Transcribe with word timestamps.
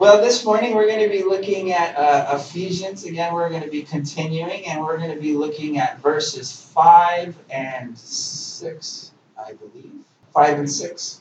Well, 0.00 0.22
this 0.22 0.46
morning 0.46 0.74
we're 0.74 0.86
going 0.86 1.06
to 1.06 1.10
be 1.10 1.24
looking 1.24 1.72
at 1.72 1.94
uh, 1.94 2.34
Ephesians. 2.34 3.04
Again, 3.04 3.34
we're 3.34 3.50
going 3.50 3.62
to 3.62 3.68
be 3.68 3.82
continuing 3.82 4.64
and 4.64 4.80
we're 4.80 4.96
going 4.96 5.14
to 5.14 5.20
be 5.20 5.36
looking 5.36 5.76
at 5.76 6.00
verses 6.00 6.50
5 6.74 7.36
and 7.50 7.98
6, 7.98 9.12
I 9.38 9.52
believe. 9.52 9.92
5 10.32 10.58
and 10.60 10.70
6. 10.70 11.20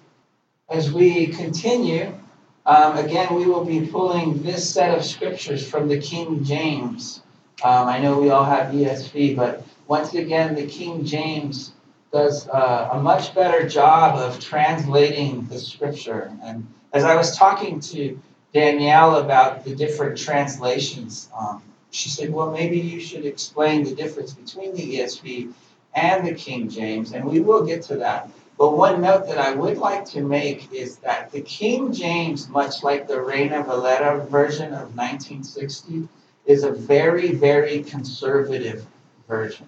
As 0.69 0.93
we 0.93 1.27
continue, 1.27 2.17
um, 2.65 2.97
again, 2.97 3.35
we 3.35 3.47
will 3.47 3.65
be 3.65 3.85
pulling 3.85 4.41
this 4.43 4.73
set 4.73 4.97
of 4.97 5.03
scriptures 5.03 5.69
from 5.69 5.89
the 5.89 5.99
King 5.99 6.45
James. 6.45 7.21
Um, 7.61 7.89
I 7.89 7.99
know 7.99 8.17
we 8.17 8.29
all 8.29 8.45
have 8.45 8.73
ESV, 8.73 9.35
but 9.35 9.61
once 9.87 10.13
again, 10.13 10.55
the 10.55 10.65
King 10.65 11.03
James 11.03 11.73
does 12.13 12.47
uh, 12.47 12.91
a 12.93 13.01
much 13.01 13.35
better 13.35 13.67
job 13.67 14.17
of 14.17 14.39
translating 14.39 15.47
the 15.47 15.59
scripture. 15.59 16.31
And 16.41 16.65
as 16.93 17.03
I 17.03 17.15
was 17.15 17.35
talking 17.35 17.81
to 17.81 18.17
Danielle 18.53 19.17
about 19.17 19.63
the 19.63 19.75
different 19.75 20.17
translations. 20.17 21.29
Um, 21.37 21.61
she 21.91 22.09
said, 22.09 22.31
well, 22.31 22.51
maybe 22.51 22.79
you 22.79 22.99
should 22.99 23.25
explain 23.25 23.83
the 23.83 23.95
difference 23.95 24.33
between 24.33 24.75
the 24.75 24.99
ESV 24.99 25.53
and 25.93 26.27
the 26.27 26.33
King 26.33 26.69
James, 26.69 27.13
and 27.13 27.25
we 27.25 27.39
will 27.39 27.65
get 27.65 27.83
to 27.83 27.97
that. 27.97 28.29
But 28.57 28.75
one 28.75 29.01
note 29.01 29.27
that 29.27 29.37
I 29.37 29.53
would 29.53 29.77
like 29.77 30.05
to 30.07 30.21
make 30.21 30.73
is 30.73 30.97
that 30.97 31.31
the 31.31 31.41
King 31.41 31.93
James, 31.93 32.49
much 32.49 32.83
like 32.83 33.07
the 33.07 33.21
Reina 33.21 33.63
Valera 33.63 34.25
version 34.25 34.73
of 34.73 34.95
1960, 34.95 36.07
is 36.45 36.63
a 36.63 36.71
very, 36.71 37.31
very 37.31 37.83
conservative 37.83 38.85
version. 39.27 39.67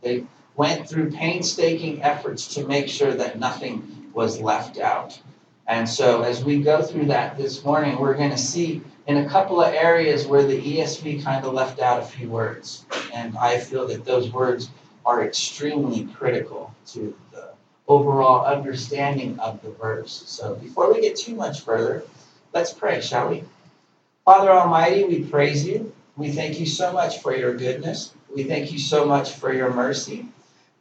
They 0.00 0.24
went 0.56 0.88
through 0.88 1.10
painstaking 1.10 2.02
efforts 2.02 2.54
to 2.54 2.66
make 2.66 2.88
sure 2.88 3.12
that 3.12 3.38
nothing 3.38 4.10
was 4.14 4.40
left 4.40 4.78
out. 4.78 5.20
And 5.66 5.88
so 5.88 6.22
as 6.22 6.44
we 6.44 6.60
go 6.60 6.82
through 6.82 7.06
that 7.06 7.36
this 7.36 7.64
morning, 7.64 7.98
we're 7.98 8.14
going 8.14 8.30
to 8.30 8.38
see 8.38 8.82
in 9.06 9.18
a 9.18 9.28
couple 9.28 9.60
of 9.60 9.72
areas 9.72 10.26
where 10.26 10.44
the 10.44 10.60
ESV 10.60 11.22
kind 11.22 11.44
of 11.44 11.54
left 11.54 11.80
out 11.80 12.02
a 12.02 12.06
few 12.06 12.28
words. 12.28 12.84
And 13.12 13.36
I 13.36 13.58
feel 13.58 13.86
that 13.88 14.04
those 14.04 14.30
words 14.32 14.70
are 15.04 15.24
extremely 15.24 16.04
critical 16.06 16.74
to 16.88 17.16
the 17.30 17.50
overall 17.88 18.44
understanding 18.44 19.38
of 19.38 19.62
the 19.62 19.70
verse. 19.70 20.22
So 20.26 20.54
before 20.54 20.92
we 20.92 21.00
get 21.00 21.16
too 21.16 21.34
much 21.34 21.60
further, 21.60 22.04
let's 22.52 22.72
pray, 22.72 23.00
shall 23.00 23.30
we? 23.30 23.44
Father 24.24 24.50
Almighty, 24.50 25.04
we 25.04 25.24
praise 25.24 25.66
you. 25.66 25.92
We 26.16 26.30
thank 26.30 26.60
you 26.60 26.66
so 26.66 26.92
much 26.92 27.20
for 27.20 27.34
your 27.34 27.54
goodness. 27.54 28.14
We 28.34 28.44
thank 28.44 28.72
you 28.72 28.78
so 28.78 29.04
much 29.04 29.32
for 29.32 29.52
your 29.52 29.72
mercy 29.72 30.26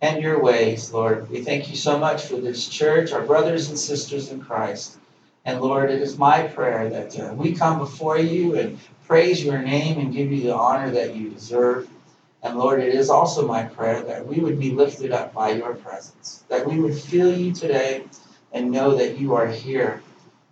and 0.01 0.21
your 0.21 0.41
ways, 0.41 0.91
Lord. 0.91 1.29
We 1.29 1.43
thank 1.43 1.69
you 1.69 1.75
so 1.75 1.97
much 1.97 2.25
for 2.25 2.37
this 2.37 2.67
church, 2.67 3.11
our 3.11 3.21
brothers 3.21 3.69
and 3.69 3.77
sisters 3.77 4.31
in 4.31 4.41
Christ. 4.41 4.97
And 5.45 5.61
Lord, 5.61 5.91
it 5.91 6.01
is 6.01 6.17
my 6.17 6.43
prayer 6.43 6.89
that 6.89 7.19
uh, 7.19 7.33
we 7.33 7.53
come 7.53 7.79
before 7.79 8.17
you 8.17 8.57
and 8.57 8.79
praise 9.07 9.43
your 9.43 9.59
name 9.59 9.99
and 9.99 10.13
give 10.13 10.31
you 10.31 10.43
the 10.43 10.55
honor 10.55 10.91
that 10.91 11.15
you 11.15 11.29
deserve. 11.29 11.89
And 12.43 12.57
Lord, 12.57 12.79
it 12.79 12.95
is 12.95 13.09
also 13.09 13.47
my 13.47 13.63
prayer 13.63 14.01
that 14.01 14.25
we 14.25 14.39
would 14.39 14.59
be 14.59 14.71
lifted 14.71 15.11
up 15.11 15.33
by 15.33 15.51
your 15.51 15.75
presence, 15.75 16.43
that 16.49 16.65
we 16.65 16.79
would 16.79 16.95
feel 16.95 17.35
you 17.35 17.53
today 17.53 18.05
and 18.51 18.71
know 18.71 18.95
that 18.95 19.19
you 19.19 19.35
are 19.35 19.47
here. 19.47 20.01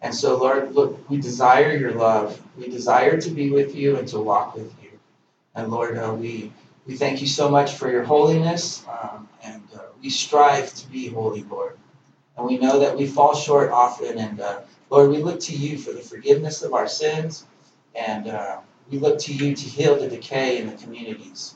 And 0.01 0.13
so, 0.13 0.37
Lord, 0.37 0.73
look, 0.73 1.09
we 1.09 1.17
desire 1.17 1.75
your 1.75 1.93
love. 1.93 2.41
We 2.57 2.69
desire 2.69 3.19
to 3.19 3.29
be 3.31 3.49
with 3.51 3.75
you 3.75 3.97
and 3.97 4.07
to 4.09 4.19
walk 4.19 4.55
with 4.55 4.71
you. 4.81 4.91
And 5.55 5.69
Lord, 5.71 5.97
uh, 5.97 6.13
we 6.13 6.51
we 6.89 6.95
thank 6.95 7.21
you 7.21 7.27
so 7.27 7.49
much 7.51 7.73
for 7.73 7.87
your 7.91 8.03
holiness, 8.03 8.83
um, 8.89 9.29
and 9.43 9.61
uh, 9.75 9.81
we 10.01 10.09
strive 10.09 10.73
to 10.73 10.89
be 10.89 11.07
holy, 11.07 11.43
Lord. 11.43 11.77
And 12.35 12.47
we 12.47 12.57
know 12.57 12.79
that 12.79 12.97
we 12.97 13.05
fall 13.05 13.35
short 13.35 13.69
often, 13.69 14.17
and 14.17 14.41
uh, 14.41 14.61
Lord, 14.89 15.11
we 15.11 15.19
look 15.19 15.39
to 15.41 15.55
you 15.55 15.77
for 15.77 15.91
the 15.93 15.99
forgiveness 15.99 16.63
of 16.63 16.73
our 16.73 16.87
sins, 16.87 17.45
and 17.93 18.27
uh, 18.27 18.61
we 18.89 18.97
look 18.97 19.19
to 19.19 19.33
you 19.33 19.55
to 19.55 19.63
heal 19.69 19.99
the 19.99 20.07
decay 20.07 20.57
in 20.57 20.65
the 20.65 20.77
communities. 20.77 21.53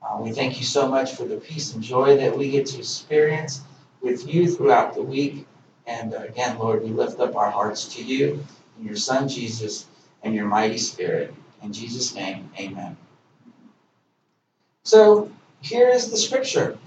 Uh, 0.00 0.18
we 0.20 0.30
thank 0.30 0.60
you 0.60 0.64
so 0.64 0.86
much 0.88 1.12
for 1.16 1.24
the 1.24 1.38
peace 1.38 1.74
and 1.74 1.82
joy 1.82 2.16
that 2.18 2.38
we 2.38 2.48
get 2.48 2.66
to 2.66 2.78
experience 2.78 3.62
with 4.00 4.32
you 4.32 4.48
throughout 4.48 4.94
the 4.94 5.02
week. 5.02 5.44
And 5.88 6.14
uh, 6.14 6.18
again, 6.18 6.56
Lord, 6.56 6.84
we 6.84 6.90
lift 6.90 7.18
up 7.18 7.34
our 7.34 7.50
hearts 7.50 7.96
to 7.96 8.04
you 8.04 8.44
and 8.76 8.86
your 8.86 8.96
Son, 8.96 9.28
Jesus, 9.28 9.86
and 10.22 10.36
your 10.36 10.46
mighty 10.46 10.78
Spirit. 10.78 11.34
In 11.64 11.72
Jesus' 11.72 12.14
name, 12.14 12.48
amen. 12.56 12.96
So 14.88 15.30
here 15.60 15.90
is 15.90 16.10
the 16.10 16.16
scripture. 16.16 16.78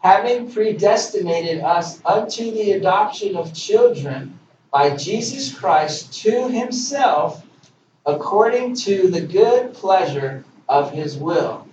Having 0.00 0.52
predestinated 0.52 1.60
us 1.60 2.00
unto 2.02 2.50
the 2.50 2.72
adoption 2.72 3.36
of 3.36 3.52
children 3.52 4.38
by 4.70 4.96
Jesus 4.96 5.54
Christ 5.54 6.22
to 6.22 6.48
himself, 6.48 7.44
according 8.06 8.76
to 8.86 9.08
the 9.08 9.20
good 9.20 9.74
pleasure 9.74 10.46
of 10.66 10.92
his 10.92 11.14
will, 11.18 11.68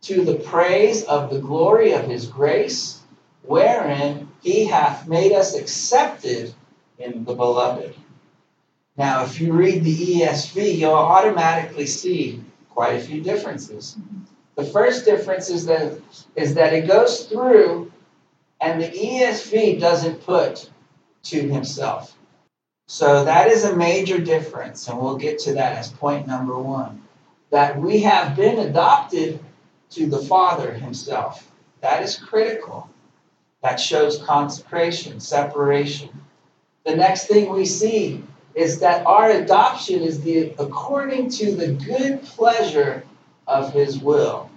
to 0.00 0.24
the 0.24 0.40
praise 0.40 1.04
of 1.04 1.30
the 1.30 1.38
glory 1.38 1.92
of 1.92 2.08
his 2.08 2.26
grace, 2.26 3.02
wherein 3.42 4.26
he 4.42 4.64
hath 4.64 5.06
made 5.06 5.30
us 5.30 5.54
accepted 5.54 6.52
in 6.98 7.24
the 7.24 7.34
beloved. 7.34 7.94
Now, 8.96 9.22
if 9.26 9.40
you 9.40 9.52
read 9.52 9.84
the 9.84 9.96
ESV, 9.96 10.76
you'll 10.76 10.92
automatically 10.92 11.86
see 11.86 12.42
quite 12.74 12.96
a 12.96 13.00
few 13.00 13.22
differences. 13.22 13.96
The 14.56 14.64
first 14.64 15.04
difference 15.04 15.48
is 15.48 15.66
that, 15.66 15.98
is 16.36 16.54
that 16.54 16.72
it 16.72 16.86
goes 16.86 17.26
through 17.26 17.92
and 18.60 18.82
the 18.82 18.88
ESV 18.88 19.80
doesn't 19.80 20.24
put 20.24 20.70
to 21.24 21.48
himself. 21.48 22.16
So 22.86 23.24
that 23.24 23.48
is 23.48 23.64
a 23.64 23.76
major 23.76 24.18
difference, 24.18 24.88
and 24.88 24.98
we'll 24.98 25.16
get 25.16 25.38
to 25.40 25.54
that 25.54 25.78
as 25.78 25.90
point 25.90 26.26
number 26.26 26.58
one. 26.58 27.02
That 27.50 27.80
we 27.80 28.00
have 28.00 28.36
been 28.36 28.58
adopted 28.58 29.40
to 29.90 30.06
the 30.06 30.18
Father 30.18 30.72
himself. 30.72 31.50
That 31.80 32.02
is 32.02 32.16
critical. 32.16 32.90
That 33.62 33.80
shows 33.80 34.22
consecration, 34.22 35.20
separation. 35.20 36.10
The 36.84 36.96
next 36.96 37.26
thing 37.26 37.50
we 37.50 37.64
see 37.64 38.22
is 38.54 38.78
that 38.80 39.04
our 39.06 39.30
adoption 39.30 40.00
is 40.02 40.20
the 40.20 40.54
according 40.58 41.28
to 41.28 41.54
the 41.54 41.72
good 41.72 42.22
pleasure 42.22 43.04
of 43.46 43.72
his 43.72 43.98
will. 43.98 44.50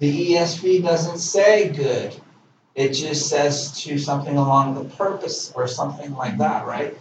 The 0.00 0.32
ESV 0.32 0.82
doesn't 0.82 1.18
say 1.18 1.68
good. 1.68 2.14
It 2.74 2.92
just 2.92 3.28
says 3.28 3.72
to 3.82 3.98
something 3.98 4.36
along 4.36 4.74
the 4.74 4.84
purpose 4.96 5.52
or 5.54 5.66
something 5.66 6.14
like 6.14 6.38
that, 6.38 6.66
right? 6.66 6.96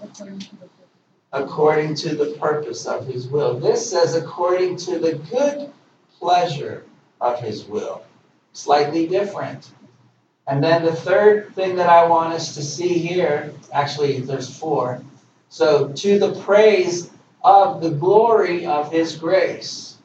According 1.31 1.95
to 1.95 2.15
the 2.15 2.35
purpose 2.39 2.87
of 2.87 3.05
his 3.05 3.27
will. 3.27 3.59
This 3.59 3.89
says 3.89 4.15
according 4.15 4.77
to 4.77 4.97
the 4.97 5.15
good 5.15 5.71
pleasure 6.19 6.85
of 7.21 7.39
his 7.39 7.65
will. 7.65 8.03
Slightly 8.53 9.07
different. 9.07 9.69
And 10.47 10.63
then 10.63 10.83
the 10.83 10.95
third 10.95 11.53
thing 11.53 11.75
that 11.75 11.89
I 11.89 12.07
want 12.07 12.33
us 12.33 12.55
to 12.55 12.63
see 12.63 12.97
here, 12.97 13.53
actually, 13.73 14.21
there's 14.21 14.57
four. 14.57 15.03
So, 15.49 15.89
to 15.89 16.19
the 16.19 16.33
praise 16.41 17.09
of 17.43 17.81
the 17.81 17.91
glory 17.91 18.65
of 18.65 18.91
his 18.91 19.15
grace. 19.15 19.97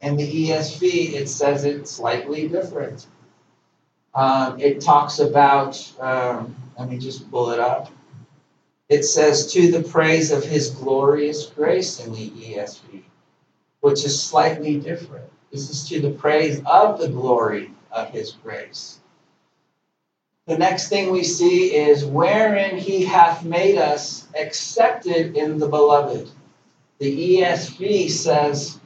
In 0.00 0.16
the 0.16 0.48
ESV, 0.48 1.14
it 1.14 1.28
says 1.28 1.64
it 1.64 1.88
slightly 1.88 2.48
different. 2.48 3.06
Um, 4.14 4.60
it 4.60 4.80
talks 4.80 5.18
about, 5.20 5.80
um, 6.00 6.56
let 6.78 6.90
me 6.90 6.98
just 6.98 7.30
pull 7.30 7.50
it 7.50 7.60
up. 7.60 7.90
It 8.88 9.04
says, 9.04 9.52
to 9.52 9.70
the 9.70 9.82
praise 9.82 10.30
of 10.30 10.44
his 10.44 10.70
glorious 10.70 11.46
grace 11.46 12.04
in 12.04 12.12
the 12.12 12.30
ESV, 12.30 13.02
which 13.80 14.04
is 14.04 14.20
slightly 14.20 14.78
different. 14.78 15.30
This 15.50 15.70
is 15.70 15.88
to 15.88 16.00
the 16.00 16.10
praise 16.10 16.60
of 16.66 16.98
the 16.98 17.08
glory 17.08 17.70
of 17.90 18.10
his 18.10 18.32
grace. 18.32 18.98
The 20.46 20.58
next 20.58 20.88
thing 20.88 21.10
we 21.10 21.24
see 21.24 21.74
is, 21.74 22.04
wherein 22.04 22.76
he 22.76 23.04
hath 23.04 23.44
made 23.44 23.78
us 23.78 24.26
accepted 24.38 25.36
in 25.36 25.58
the 25.58 25.68
beloved. 25.68 26.30
The 26.98 27.38
ESV 27.38 28.10
says, 28.10 28.78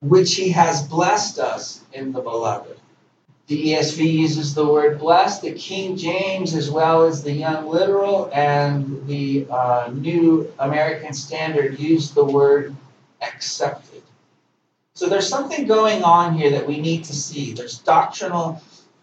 which 0.00 0.34
he 0.34 0.50
has 0.50 0.86
blessed 0.86 1.38
us 1.38 1.82
in 1.94 2.12
the 2.12 2.20
beloved. 2.20 2.78
The 3.46 3.72
ESV 3.72 4.12
uses 4.12 4.54
the 4.54 4.66
word 4.66 4.98
blessed. 4.98 5.42
The 5.42 5.52
King 5.52 5.96
James, 5.96 6.54
as 6.54 6.70
well 6.70 7.04
as 7.04 7.22
the 7.22 7.32
Young 7.32 7.66
Literal 7.68 8.30
and 8.32 9.06
the 9.06 9.46
uh, 9.50 9.90
New 9.94 10.52
American 10.58 11.14
Standard, 11.14 11.78
use 11.80 12.10
the 12.10 12.24
word 12.24 12.76
accepted. 13.22 14.02
So 14.94 15.08
there's 15.08 15.28
something 15.28 15.66
going 15.66 16.02
on 16.02 16.34
here 16.36 16.50
that 16.50 16.66
we 16.66 16.80
need 16.80 17.04
to 17.04 17.14
see. 17.14 17.54
There's 17.54 17.78
doctrinal 17.78 18.60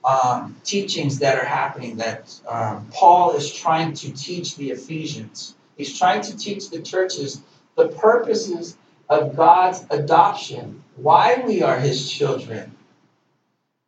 um, 0.10 0.56
teachings 0.64 1.20
that 1.20 1.38
are 1.38 1.46
happening 1.46 1.98
that 1.98 2.34
um, 2.48 2.88
Paul 2.92 3.36
is 3.36 3.54
trying 3.54 3.94
to 3.94 4.12
teach 4.12 4.56
the 4.56 4.72
Ephesians. 4.72 5.56
He's 5.78 5.98
trying 5.98 6.22
to 6.24 6.36
teach 6.36 6.70
the 6.70 6.82
churches 6.82 7.42
the 7.76 7.90
purposes 7.90 8.76
of 9.08 9.36
God's 9.36 9.86
adoption, 9.90 10.84
why 10.96 11.44
we 11.46 11.62
are 11.62 11.80
his 11.80 12.10
children. 12.12 12.76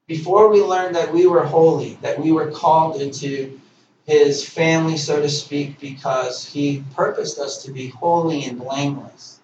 Before 0.07 0.49
we 0.49 0.61
learned 0.61 0.95
that 0.95 1.13
we 1.13 1.25
were 1.25 1.45
holy, 1.45 1.97
that 2.01 2.19
we 2.19 2.31
were 2.31 2.51
called 2.51 3.01
into 3.01 3.59
his 4.05 4.47
family, 4.47 4.97
so 4.97 5.21
to 5.21 5.29
speak, 5.29 5.79
because 5.79 6.45
he 6.45 6.83
purposed 6.95 7.39
us 7.39 7.63
to 7.63 7.71
be 7.71 7.87
holy 7.87 8.43
and 8.45 8.59
blameless. 8.59 9.39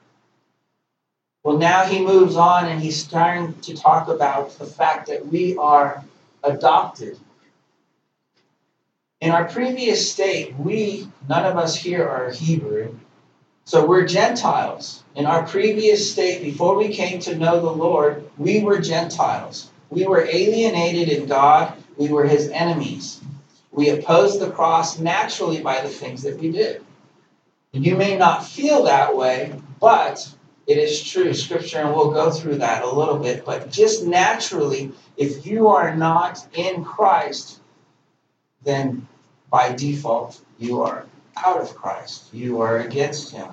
Well, 1.43 1.57
now 1.57 1.85
he 1.85 2.05
moves 2.05 2.35
on 2.35 2.65
and 2.65 2.81
he's 2.81 3.01
starting 3.01 3.53
to 3.61 3.75
talk 3.75 4.09
about 4.09 4.57
the 4.59 4.65
fact 4.65 5.07
that 5.07 5.25
we 5.25 5.57
are 5.57 6.03
adopted. 6.47 7.19
In 9.19 9.31
our 9.31 9.45
previous 9.45 10.11
state, 10.11 10.55
we, 10.57 11.07
none 11.27 11.45
of 11.45 11.57
us 11.57 11.75
here 11.75 12.07
are 12.07 12.31
Hebrew, 12.31 12.95
so 13.65 13.85
we're 13.85 14.05
Gentiles. 14.05 15.03
In 15.15 15.25
our 15.25 15.45
previous 15.45 16.11
state, 16.11 16.41
before 16.43 16.75
we 16.77 16.89
came 16.89 17.19
to 17.21 17.35
know 17.35 17.59
the 17.59 17.71
Lord, 17.71 18.29
we 18.37 18.61
were 18.61 18.79
Gentiles. 18.79 19.71
We 19.89 20.05
were 20.05 20.21
alienated 20.21 21.09
in 21.09 21.27
God, 21.27 21.73
we 21.97 22.09
were 22.09 22.25
his 22.25 22.49
enemies. 22.49 23.19
We 23.71 23.89
opposed 23.89 24.39
the 24.39 24.51
cross 24.51 24.99
naturally 24.99 25.61
by 25.61 25.81
the 25.81 25.89
things 25.89 26.23
that 26.23 26.39
we 26.39 26.51
did. 26.51 26.83
You 27.73 27.95
may 27.95 28.17
not 28.17 28.45
feel 28.45 28.83
that 28.83 29.15
way, 29.15 29.53
but 29.79 30.31
it 30.67 30.77
is 30.77 31.03
true, 31.03 31.33
scripture, 31.33 31.79
and 31.79 31.95
we'll 31.95 32.11
go 32.11 32.29
through 32.29 32.57
that 32.57 32.83
a 32.83 32.91
little 32.91 33.17
bit. 33.17 33.45
But 33.45 33.71
just 33.71 34.05
naturally, 34.05 34.91
if 35.15 35.45
you 35.45 35.69
are 35.69 35.95
not 35.95 36.45
in 36.53 36.83
Christ, 36.83 37.59
then 38.63 39.07
by 39.49 39.71
default, 39.73 40.41
you 40.59 40.81
are 40.81 41.05
out 41.37 41.61
of 41.61 41.73
Christ. 41.75 42.33
You 42.33 42.61
are 42.61 42.79
against 42.79 43.31
Him. 43.31 43.47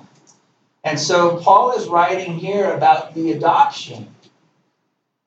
And 0.83 0.99
so 0.99 1.37
Paul 1.37 1.71
is 1.77 1.87
writing 1.87 2.37
here 2.37 2.71
about 2.71 3.15
the 3.15 3.31
adoption. 3.31 4.13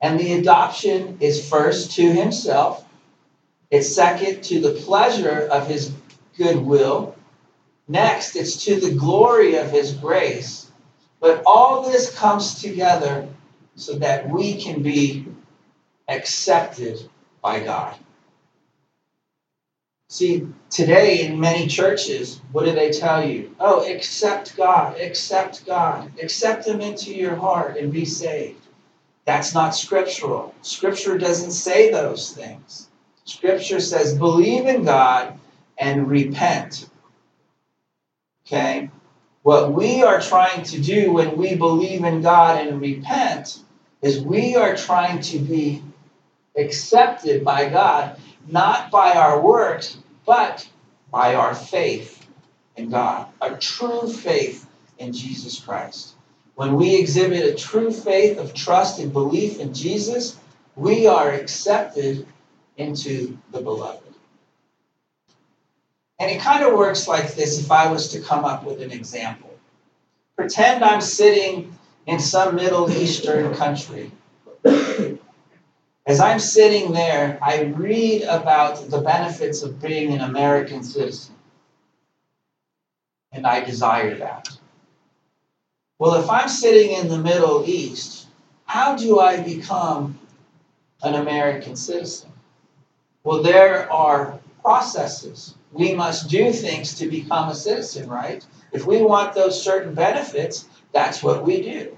And 0.01 0.19
the 0.19 0.33
adoption 0.33 1.17
is 1.19 1.49
first 1.49 1.91
to 1.97 2.13
himself, 2.13 2.85
it's 3.69 3.93
second 3.93 4.43
to 4.45 4.61
the 4.61 4.71
pleasure 4.71 5.47
of 5.51 5.67
his 5.67 5.91
goodwill. 6.37 7.15
Next, 7.87 8.35
it's 8.35 8.63
to 8.65 8.79
the 8.79 8.95
glory 8.95 9.55
of 9.55 9.69
his 9.69 9.93
grace. 9.93 10.58
But 11.19 11.43
all 11.45 11.83
this 11.83 12.15
comes 12.15 12.61
together 12.61 13.27
so 13.75 13.93
that 13.93 14.29
we 14.29 14.61
can 14.61 14.81
be 14.81 15.25
accepted 16.07 17.09
by 17.41 17.59
God. 17.59 17.97
See, 20.09 20.47
today 20.71 21.25
in 21.25 21.39
many 21.39 21.67
churches, 21.67 22.41
what 22.51 22.65
do 22.65 22.71
they 22.71 22.91
tell 22.91 23.23
you? 23.23 23.55
Oh, 23.59 23.87
accept 23.87 24.57
God, 24.57 24.99
accept 24.99 25.65
God, 25.65 26.11
accept 26.21 26.67
Him 26.67 26.81
into 26.81 27.13
your 27.13 27.35
heart 27.35 27.77
and 27.77 27.91
be 27.91 28.05
saved. 28.05 28.65
That's 29.25 29.53
not 29.53 29.75
scriptural. 29.75 30.55
Scripture 30.63 31.17
doesn't 31.17 31.51
say 31.51 31.91
those 31.91 32.31
things. 32.31 32.89
Scripture 33.25 33.79
says 33.79 34.17
believe 34.17 34.65
in 34.65 34.83
God 34.83 35.37
and 35.77 36.09
repent. 36.09 36.89
Okay? 38.47 38.89
What 39.41 39.71
we 39.71 40.03
are 40.03 40.19
trying 40.19 40.63
to 40.63 40.81
do 40.81 41.13
when 41.13 41.37
we 41.37 41.55
believe 41.55 42.03
in 42.03 42.21
God 42.21 42.65
and 42.65 42.81
repent 42.81 43.59
is 44.01 44.19
we 44.19 44.55
are 44.55 44.75
trying 44.75 45.21
to 45.21 45.39
be 45.39 45.81
accepted 46.57 47.45
by 47.45 47.69
God, 47.69 48.19
not 48.47 48.91
by 48.91 49.13
our 49.13 49.41
works, 49.41 49.97
but 50.25 50.67
by 51.11 51.35
our 51.35 51.55
faith 51.55 52.27
in 52.75 52.89
God, 52.89 53.27
a 53.41 53.55
true 53.55 54.11
faith 54.11 54.67
in 54.97 55.13
Jesus 55.13 55.59
Christ. 55.59 56.15
When 56.55 56.75
we 56.75 56.95
exhibit 56.95 57.45
a 57.45 57.55
true 57.55 57.91
faith 57.91 58.37
of 58.37 58.53
trust 58.53 58.99
and 58.99 59.13
belief 59.13 59.59
in 59.59 59.73
Jesus, 59.73 60.37
we 60.75 61.07
are 61.07 61.31
accepted 61.31 62.27
into 62.75 63.37
the 63.51 63.61
beloved. 63.61 64.08
And 66.19 66.29
it 66.29 66.41
kind 66.41 66.63
of 66.63 66.73
works 66.73 67.07
like 67.07 67.35
this 67.35 67.59
if 67.59 67.71
I 67.71 67.91
was 67.91 68.09
to 68.09 68.19
come 68.19 68.43
up 68.43 68.65
with 68.65 68.81
an 68.81 68.91
example. 68.91 69.57
Pretend 70.35 70.83
I'm 70.83 71.01
sitting 71.01 71.77
in 72.05 72.19
some 72.19 72.55
Middle 72.55 72.91
Eastern 72.91 73.53
country. 73.55 74.11
As 76.05 76.19
I'm 76.19 76.39
sitting 76.39 76.91
there, 76.91 77.37
I 77.41 77.61
read 77.61 78.23
about 78.23 78.89
the 78.89 78.99
benefits 78.99 79.61
of 79.61 79.81
being 79.81 80.11
an 80.11 80.21
American 80.21 80.83
citizen. 80.83 81.35
And 83.31 83.45
I 83.45 83.63
desire 83.63 84.15
that. 84.15 84.49
Well, 85.99 86.15
if 86.15 86.29
I'm 86.29 86.49
sitting 86.49 86.97
in 86.97 87.09
the 87.09 87.19
Middle 87.19 87.63
East, 87.67 88.27
how 88.65 88.95
do 88.95 89.19
I 89.19 89.41
become 89.41 90.19
an 91.03 91.15
American 91.15 91.75
citizen? 91.75 92.31
Well, 93.23 93.43
there 93.43 93.91
are 93.91 94.39
processes. 94.63 95.53
We 95.71 95.93
must 95.93 96.29
do 96.29 96.51
things 96.51 96.95
to 96.95 97.07
become 97.07 97.49
a 97.49 97.55
citizen, 97.55 98.09
right? 98.09 98.45
If 98.71 98.85
we 98.85 99.01
want 99.01 99.33
those 99.33 99.61
certain 99.61 99.93
benefits, 99.93 100.65
that's 100.93 101.21
what 101.21 101.43
we 101.43 101.61
do. 101.61 101.97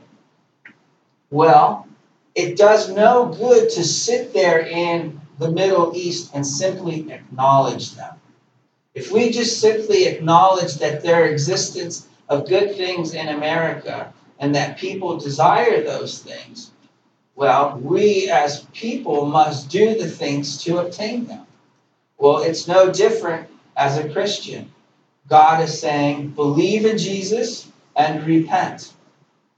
Well, 1.29 1.87
it 2.35 2.57
does 2.57 2.89
no 2.89 3.27
good 3.27 3.69
to 3.71 3.83
sit 3.83 4.33
there 4.33 4.59
in 4.59 5.21
the 5.39 5.51
Middle 5.51 5.93
East 5.95 6.31
and 6.33 6.45
simply 6.45 7.11
acknowledge 7.11 7.91
them. 7.95 8.15
If 8.93 9.11
we 9.11 9.31
just 9.31 9.59
simply 9.61 10.05
acknowledge 10.05 10.75
that 10.75 11.01
their 11.01 11.25
existence 11.25 12.07
of 12.27 12.47
good 12.47 12.75
things 12.75 13.13
in 13.13 13.29
America 13.29 14.13
and 14.39 14.53
that 14.55 14.77
people 14.77 15.17
desire 15.17 15.81
those 15.81 16.19
things, 16.19 16.71
well, 17.35 17.79
we 17.81 18.29
as 18.29 18.65
people 18.73 19.25
must 19.25 19.69
do 19.69 19.97
the 19.97 20.09
things 20.09 20.61
to 20.63 20.79
obtain 20.79 21.25
them. 21.25 21.45
Well, 22.17 22.39
it's 22.43 22.67
no 22.67 22.91
different 22.91 23.47
as 23.75 23.97
a 23.97 24.09
Christian. 24.09 24.73
God 25.27 25.63
is 25.63 25.79
saying, 25.79 26.29
believe 26.29 26.85
in 26.85 26.97
Jesus 26.97 27.67
and 27.95 28.25
repent, 28.25 28.93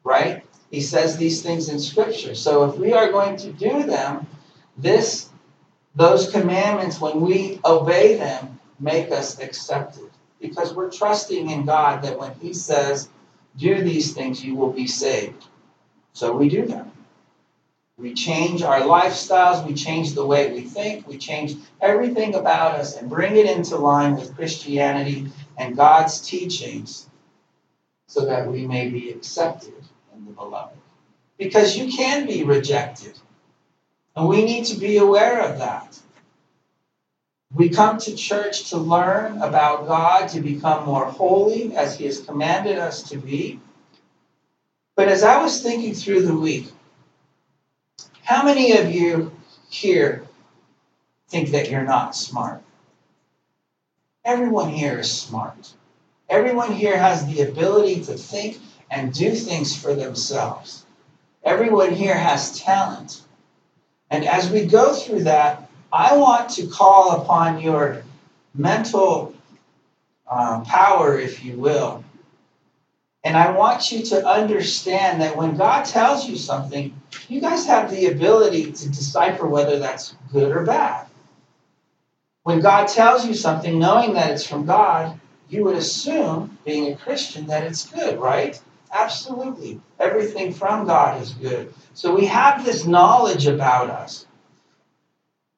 right? 0.04 0.44
He 0.72 0.82
says 0.82 1.18
these 1.18 1.42
things 1.42 1.70
in 1.70 1.80
Scripture. 1.80 2.36
So 2.36 2.66
if 2.66 2.78
we 2.78 2.94
are 2.94 3.12
going 3.12 3.38
to 3.38 3.52
do 3.52 3.84
them, 3.84 4.28
this, 4.78 5.30
those 5.96 6.32
commandments, 6.32 7.00
when 7.00 7.22
we 7.22 7.60
obey 7.66 8.18
them, 8.18 8.60
make 8.80 9.12
us 9.12 9.40
accepted 9.40 10.10
because 10.42 10.74
we're 10.74 10.92
trusting 10.92 11.50
in 11.50 11.66
God 11.66 12.04
that 12.04 12.20
when 12.20 12.34
He 12.42 12.54
says, 12.54 13.10
do 13.58 13.82
these 13.82 14.14
things, 14.14 14.44
you 14.44 14.56
will 14.56 14.72
be 14.72 14.88
saved. 14.88 15.46
So 16.14 16.36
we 16.36 16.50
do 16.50 16.66
them. 16.66 16.92
We 18.04 18.14
change 18.14 18.64
our 18.64 18.82
lifestyles, 18.82 19.66
we 19.66 19.76
change 19.76 20.12
the 20.12 20.26
way 20.26 20.52
we 20.52 20.60
think, 20.60 21.08
we 21.08 21.18
change 21.18 21.56
everything 21.80 22.36
about 22.36 22.76
us 22.76 22.98
and 22.98 23.10
bring 23.10 23.38
it 23.38 23.46
into 23.46 23.78
line 23.78 24.18
with 24.18 24.36
Christianity 24.36 25.30
and 25.58 25.78
God's 25.78 26.20
teachings 26.20 27.10
so 28.08 28.26
that 28.26 28.46
we 28.52 28.68
may 28.68 28.90
be 28.90 29.10
accepted 29.10 29.82
in 30.14 30.26
the 30.26 30.32
beloved. 30.32 30.76
Because 31.38 31.78
you 31.78 31.94
can 31.94 32.28
be 32.28 32.44
rejected. 32.44 33.18
And 34.18 34.28
we 34.28 34.44
need 34.44 34.66
to 34.66 34.78
be 34.78 34.98
aware 34.98 35.40
of 35.40 35.60
that. 35.60 35.98
We 37.54 37.70
come 37.70 38.00
to 38.00 38.18
church 38.18 38.72
to 38.72 38.78
learn 38.80 39.42
about 39.42 39.88
God, 39.88 40.28
to 40.32 40.42
become 40.42 40.86
more 40.86 41.06
holy 41.06 41.74
as 41.78 41.98
He 41.98 42.04
has 42.08 42.20
commanded 42.20 42.80
us 42.80 43.02
to 43.12 43.18
be. 43.18 43.62
But 44.98 45.08
as 45.08 45.24
I 45.24 45.42
was 45.42 45.64
thinking 45.64 45.94
through 45.94 46.24
the 46.24 46.36
week, 46.36 46.73
how 48.24 48.44
many 48.44 48.78
of 48.78 48.92
you 48.92 49.32
here 49.70 50.26
think 51.28 51.50
that 51.50 51.70
you're 51.70 51.84
not 51.84 52.16
smart? 52.16 52.62
Everyone 54.26 54.70
here 54.70 55.00
is 55.00 55.12
smart. 55.12 55.74
Everyone 56.30 56.72
here 56.72 56.98
has 56.98 57.26
the 57.28 57.42
ability 57.42 58.04
to 58.06 58.14
think 58.14 58.60
and 58.90 59.14
do 59.14 59.36
things 59.36 59.76
for 59.76 59.94
themselves. 59.94 60.86
Everyone 61.44 61.92
here 61.92 62.18
has 62.18 62.60
talent. 62.60 63.22
And 64.10 64.26
as 64.26 64.50
we 64.50 64.66
go 64.66 64.94
through 64.94 65.24
that, 65.24 65.70
I 65.92 66.16
want 66.16 66.50
to 66.52 66.68
call 66.68 67.22
upon 67.22 67.60
your 67.60 68.04
mental 68.56 69.36
uh, 70.30 70.62
power, 70.62 71.20
if 71.20 71.44
you 71.44 71.58
will. 71.58 72.04
And 73.24 73.38
I 73.38 73.52
want 73.52 73.92
you 73.92 74.04
to 74.08 74.28
understand 74.28 75.22
that 75.22 75.38
when 75.38 75.56
God 75.56 75.86
tells 75.86 76.28
you 76.28 76.36
something, 76.36 77.00
you 77.30 77.40
guys 77.40 77.66
have 77.68 77.90
the 77.90 78.08
ability 78.08 78.72
to 78.74 78.90
decipher 78.90 79.48
whether 79.48 79.80
that's 79.80 80.16
good 80.32 80.52
or 80.52 80.66
bad. 80.66 81.08
When 82.44 82.60
God 82.60 82.88
tells 82.88 83.26
you 83.26 83.34
something, 83.34 83.80
knowing 83.80 84.14
that 84.16 84.32
it's 84.32 84.46
from 84.46 84.66
God, 84.66 85.18
you 85.48 85.64
would 85.64 85.78
assume, 85.78 86.58
being 86.66 86.92
a 86.92 86.98
Christian, 86.98 87.48
that 87.48 87.64
it's 87.64 87.90
good, 87.90 88.20
right? 88.20 88.62
Absolutely. 88.92 89.80
Everything 90.00 90.52
from 90.52 90.86
God 90.86 91.22
is 91.22 91.32
good. 91.32 91.74
So 91.94 92.14
we 92.14 92.26
have 92.26 92.66
this 92.66 92.86
knowledge 92.86 93.48
about 93.48 93.90
us. 93.90 94.26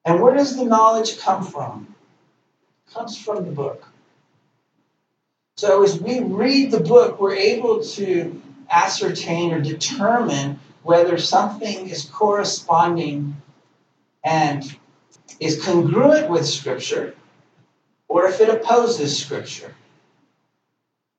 And 0.04 0.22
where 0.22 0.34
does 0.34 0.56
the 0.56 0.64
knowledge 0.64 1.18
come 1.18 1.44
from? 1.44 1.94
It 2.86 2.94
comes 2.94 3.18
from 3.18 3.44
the 3.44 3.50
book. 3.50 3.88
So 5.56 5.82
as 5.82 5.98
we 5.98 6.20
read 6.20 6.70
the 6.70 6.80
book, 6.80 7.18
we're 7.18 7.34
able 7.34 7.82
to 7.82 8.42
ascertain 8.70 9.54
or 9.54 9.60
determine 9.60 10.60
whether 10.82 11.16
something 11.16 11.88
is 11.88 12.04
corresponding 12.04 13.40
and 14.22 14.76
is 15.40 15.64
congruent 15.64 16.28
with 16.28 16.46
Scripture, 16.46 17.14
or 18.08 18.26
if 18.26 18.40
it 18.40 18.50
opposes 18.50 19.18
Scripture. 19.18 19.74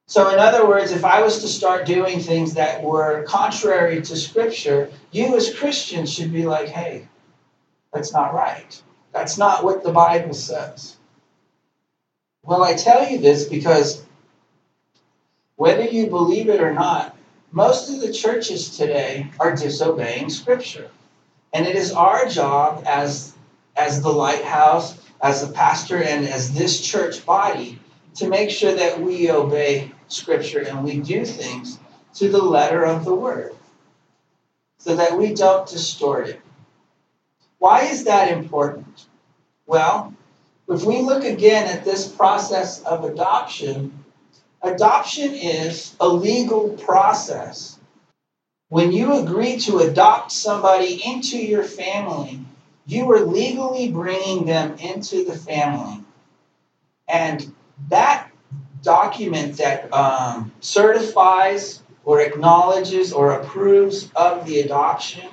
So, 0.05 0.29
in 0.29 0.39
other 0.39 0.67
words, 0.67 0.91
if 0.91 1.03
I 1.03 1.21
was 1.21 1.39
to 1.39 1.47
start 1.47 1.87
doing 1.87 2.19
things 2.19 2.53
that 2.53 2.83
were 2.83 3.23
contrary 3.23 4.01
to 4.03 4.15
Scripture, 4.15 4.91
you 5.11 5.35
as 5.35 5.53
Christians 5.53 6.13
should 6.13 6.31
be 6.31 6.45
like, 6.45 6.69
hey, 6.69 7.07
that's 7.91 8.13
not 8.13 8.35
right. 8.35 8.81
That's 9.11 9.37
not 9.39 9.63
what 9.63 9.83
the 9.83 9.91
Bible 9.91 10.35
says. 10.35 10.95
Well, 12.43 12.63
I 12.63 12.75
tell 12.75 13.09
you 13.09 13.17
this 13.17 13.45
because 13.45 14.05
whether 15.57 15.83
you 15.83 16.07
believe 16.07 16.49
it 16.49 16.61
or 16.61 16.71
not, 16.71 17.17
most 17.51 17.89
of 17.89 17.99
the 17.99 18.13
churches 18.13 18.77
today 18.77 19.29
are 19.39 19.55
disobeying 19.55 20.29
Scripture. 20.29 20.89
And 21.53 21.65
it 21.65 21.75
is 21.75 21.91
our 21.91 22.27
job 22.27 22.83
as, 22.85 23.33
as 23.75 24.01
the 24.01 24.11
lighthouse, 24.11 24.97
as 25.21 25.45
the 25.45 25.51
pastor, 25.51 25.97
and 25.97 26.27
as 26.27 26.53
this 26.53 26.79
church 26.79 27.25
body 27.25 27.79
to 28.15 28.29
make 28.29 28.49
sure 28.49 28.73
that 28.73 29.01
we 29.01 29.31
obey 29.31 29.91
Scripture 30.07 30.59
and 30.59 30.83
we 30.83 30.99
do 30.99 31.25
things 31.25 31.79
to 32.13 32.29
the 32.29 32.41
letter 32.41 32.85
of 32.85 33.03
the 33.03 33.15
Word 33.15 33.55
so 34.77 34.95
that 34.95 35.17
we 35.17 35.33
don't 35.33 35.67
distort 35.67 36.29
it. 36.29 36.41
Why 37.57 37.85
is 37.85 38.03
that 38.03 38.31
important? 38.31 39.07
Well, 39.65 40.13
if 40.69 40.83
we 40.83 41.01
look 41.01 41.23
again 41.23 41.67
at 41.67 41.83
this 41.83 42.07
process 42.07 42.83
of 42.83 43.03
adoption, 43.03 44.03
adoption 44.61 45.33
is 45.33 45.95
a 45.99 46.07
legal 46.07 46.69
process. 46.69 47.77
When 48.69 48.91
you 48.91 49.19
agree 49.19 49.57
to 49.61 49.79
adopt 49.79 50.31
somebody 50.31 51.01
into 51.05 51.37
your 51.37 51.63
family, 51.63 52.41
you 52.85 53.11
are 53.11 53.21
legally 53.21 53.91
bringing 53.91 54.45
them 54.45 54.77
into 54.79 55.23
the 55.25 55.37
family. 55.37 56.03
And 57.07 57.53
that 57.89 58.29
document 58.81 59.57
that 59.57 59.93
um, 59.93 60.51
certifies 60.59 61.81
or 62.03 62.21
acknowledges 62.21 63.13
or 63.13 63.31
approves 63.33 64.09
of 64.15 64.45
the 64.45 64.61
adoption 64.61 65.25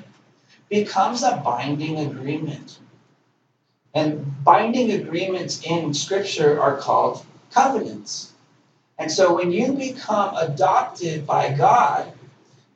becomes 0.68 1.22
a 1.22 1.40
binding 1.44 1.98
agreement. 1.98 2.78
And 3.94 4.44
binding 4.44 4.90
agreements 4.90 5.62
in 5.64 5.94
Scripture 5.94 6.60
are 6.60 6.76
called 6.76 7.24
covenants. 7.52 8.33
And 8.98 9.10
so 9.10 9.34
when 9.34 9.50
you 9.50 9.72
become 9.72 10.36
adopted 10.36 11.26
by 11.26 11.52
God, 11.52 12.12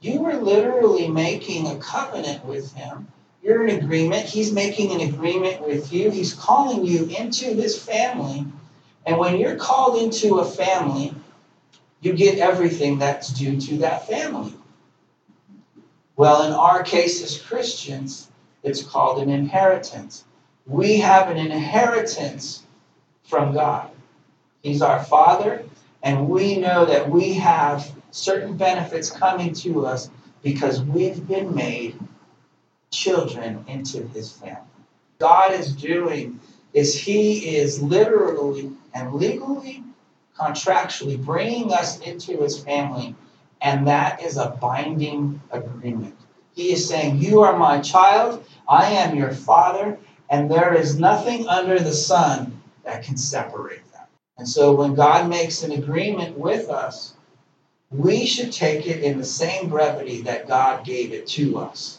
you 0.01 0.25
are 0.27 0.37
literally 0.37 1.09
making 1.09 1.67
a 1.67 1.77
covenant 1.77 2.45
with 2.45 2.73
Him. 2.73 3.09
You're 3.43 3.67
in 3.67 3.83
agreement. 3.83 4.27
He's 4.27 4.53
making 4.53 4.93
an 4.93 5.09
agreement 5.09 5.67
with 5.67 5.93
you. 5.93 6.11
He's 6.11 6.35
calling 6.35 6.85
you 6.85 7.07
into 7.07 7.47
His 7.47 7.81
family. 7.81 8.47
And 9.07 9.19
when 9.19 9.39
you're 9.39 9.57
called 9.57 10.03
into 10.03 10.39
a 10.39 10.45
family, 10.45 11.15
you 12.01 12.13
get 12.13 12.39
everything 12.39 12.99
that's 12.99 13.29
due 13.29 13.61
to 13.61 13.79
that 13.79 14.07
family. 14.07 14.55
Well, 16.17 16.43
in 16.43 16.53
our 16.53 16.83
case 16.83 17.23
as 17.23 17.41
Christians, 17.41 18.29
it's 18.63 18.83
called 18.83 19.23
an 19.23 19.31
inheritance. 19.31 20.25
We 20.67 20.99
have 20.99 21.31
an 21.31 21.39
inheritance 21.39 22.65
from 23.23 23.55
God. 23.55 23.91
He's 24.63 24.83
our 24.83 25.03
Father, 25.05 25.65
and 26.03 26.29
we 26.29 26.57
know 26.57 26.87
that 26.87 27.11
we 27.11 27.35
have 27.35 27.91
certain 28.11 28.57
benefits 28.57 29.11
coming 29.11 29.53
to 29.53 29.87
us 29.87 30.11
because 30.43 30.81
we've 30.83 31.27
been 31.27 31.55
made 31.55 31.99
children 32.91 33.65
into 33.69 34.07
His 34.09 34.33
family. 34.33 34.63
God 35.19 35.53
is 35.53 35.75
doing 35.75 36.41
is 36.73 36.95
He 36.99 37.57
is 37.57 37.83
literally 37.83 38.73
and 38.95 39.15
legally, 39.15 39.83
contractually 40.39 41.23
bringing 41.23 41.73
us 41.73 41.99
into 42.01 42.43
His 42.43 42.59
family 42.59 43.15
and 43.61 43.87
that 43.89 44.23
is 44.23 44.37
a 44.37 44.57
binding 44.61 45.41
agreement. 45.51 46.17
He 46.55 46.73
is 46.73 46.89
saying, 46.89 47.19
You 47.19 47.43
are 47.43 47.57
my 47.57 47.81
child, 47.81 48.45
I 48.69 48.91
am 48.93 49.17
your 49.17 49.33
father, 49.33 49.99
and 50.31 50.51
there 50.51 50.75
is 50.75 50.99
nothing 50.99 51.49
under 51.49 51.79
the 51.79 51.93
sun 51.93 52.61
that 52.85 53.03
can 53.03 53.17
separate. 53.17 53.81
And 54.39 54.49
so 54.49 54.73
when 54.73 54.95
God 54.95 55.29
makes 55.29 55.63
an 55.63 55.73
agreement 55.73 56.39
with 56.39 56.69
us, 56.69 57.15
we 57.91 58.25
should 58.25 58.53
take 58.53 58.87
it 58.87 59.03
in 59.03 59.19
the 59.19 59.25
same 59.25 59.69
brevity 59.69 60.23
that 60.23 60.47
God 60.47 60.85
gave 60.85 61.13
it 61.13 61.27
to 61.29 61.59
us. 61.59 61.99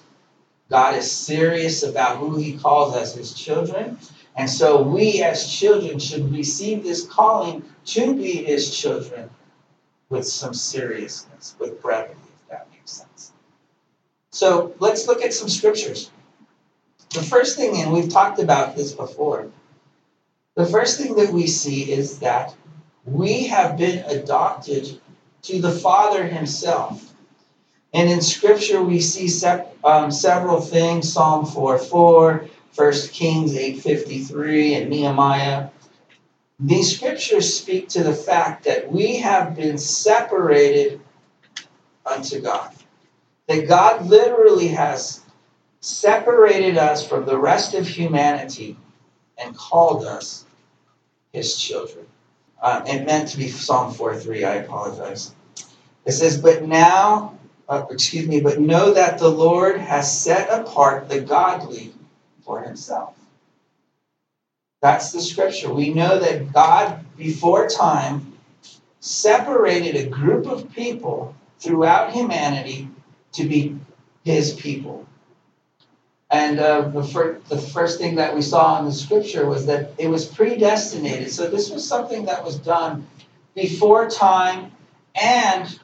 God 0.69 0.95
is 0.95 1.11
serious 1.11 1.83
about 1.83 2.17
who 2.17 2.37
he 2.37 2.57
calls 2.57 2.95
us 2.95 3.15
his 3.15 3.33
children. 3.33 3.97
And 4.35 4.49
so 4.49 4.81
we 4.81 5.21
as 5.21 5.51
children 5.51 5.99
should 5.99 6.31
receive 6.31 6.83
this 6.83 7.05
calling 7.05 7.63
to 7.85 8.15
be 8.15 8.43
his 8.43 8.75
children 8.75 9.29
with 10.09 10.27
some 10.27 10.53
seriousness, 10.53 11.55
with 11.59 11.81
brevity, 11.81 12.19
if 12.27 12.49
that 12.49 12.67
makes 12.71 12.91
sense. 12.91 13.33
So 14.31 14.73
let's 14.79 15.07
look 15.07 15.23
at 15.23 15.33
some 15.33 15.49
scriptures. 15.49 16.11
The 17.13 17.23
first 17.23 17.57
thing, 17.57 17.81
and 17.81 17.91
we've 17.91 18.09
talked 18.09 18.39
about 18.39 18.75
this 18.75 18.93
before, 18.93 19.49
the 20.55 20.65
first 20.65 20.99
thing 20.99 21.15
that 21.15 21.31
we 21.31 21.47
see 21.47 21.91
is 21.91 22.19
that 22.19 22.55
we 23.05 23.47
have 23.47 23.77
been 23.77 24.03
adopted 24.05 24.99
to 25.43 25.61
the 25.61 25.71
Father 25.71 26.25
Himself. 26.25 27.13
And 27.93 28.09
in 28.09 28.21
Scripture, 28.21 28.83
we 28.83 28.99
see 28.99 29.27
se- 29.27 29.65
um, 29.83 30.11
several 30.11 30.61
things 30.61 31.11
Psalm 31.11 31.45
4 31.45 31.79
4, 31.79 32.47
1 32.75 32.93
Kings 33.11 33.55
8 33.55 33.81
53, 33.81 34.75
and 34.75 34.89
Nehemiah 34.89 35.69
these 36.59 36.97
scriptures 36.97 37.53
speak 37.57 37.87
to 37.89 38.03
the 38.03 38.13
fact 38.13 38.65
that 38.65 38.91
we 38.91 39.17
have 39.17 39.55
been 39.55 39.77
separated 39.77 40.99
unto 42.05 42.41
God. 42.41 42.73
That 43.47 43.67
God 43.67 44.05
literally 44.07 44.67
has 44.67 45.21
separated 45.79 46.77
us 46.77 47.07
from 47.07 47.25
the 47.25 47.37
rest 47.37 47.73
of 47.73 47.87
humanity 47.87 48.75
and 49.41 49.55
called 49.57 50.05
us 50.05 50.45
his 51.33 51.57
children. 51.57 52.05
Uh, 52.61 52.83
it 52.85 53.05
meant 53.05 53.29
to 53.29 53.37
be 53.37 53.49
Psalm 53.49 53.93
4:3. 53.93 54.45
I 54.45 54.55
apologize. 54.55 55.33
It 56.05 56.13
says, 56.13 56.41
But 56.41 56.65
now, 56.67 57.37
uh, 57.69 57.85
excuse 57.91 58.27
me, 58.27 58.41
but 58.41 58.59
know 58.59 58.93
that 58.93 59.19
the 59.19 59.29
Lord 59.29 59.79
has 59.79 60.21
set 60.21 60.49
apart 60.49 61.09
the 61.09 61.21
godly 61.21 61.93
for 62.43 62.61
himself. 62.61 63.15
That's 64.81 65.11
the 65.11 65.21
scripture. 65.21 65.73
We 65.73 65.93
know 65.93 66.19
that 66.19 66.53
God, 66.53 67.05
before 67.17 67.67
time, 67.67 68.33
separated 69.01 69.95
a 69.95 70.09
group 70.09 70.47
of 70.47 70.71
people 70.73 71.35
throughout 71.59 72.13
humanity 72.13 72.89
to 73.33 73.47
be 73.47 73.77
his 74.23 74.53
people. 74.53 75.07
And 76.31 76.59
uh, 76.59 76.89
the, 76.89 77.03
fir- 77.03 77.39
the 77.49 77.57
first 77.57 77.99
thing 77.99 78.15
that 78.15 78.35
we 78.35 78.41
saw 78.41 78.79
in 78.79 78.85
the 78.85 78.91
scripture 78.91 79.47
was 79.47 79.65
that 79.65 79.93
it 79.97 80.07
was 80.09 80.25
predestinated. 80.25 81.31
So 81.31 81.49
this 81.49 81.71
was 81.71 81.87
something 81.87 82.25
that 82.25 82.43
was 82.43 82.57
done 82.57 83.07
before 83.55 84.09
time 84.09 84.71
and 85.19 85.79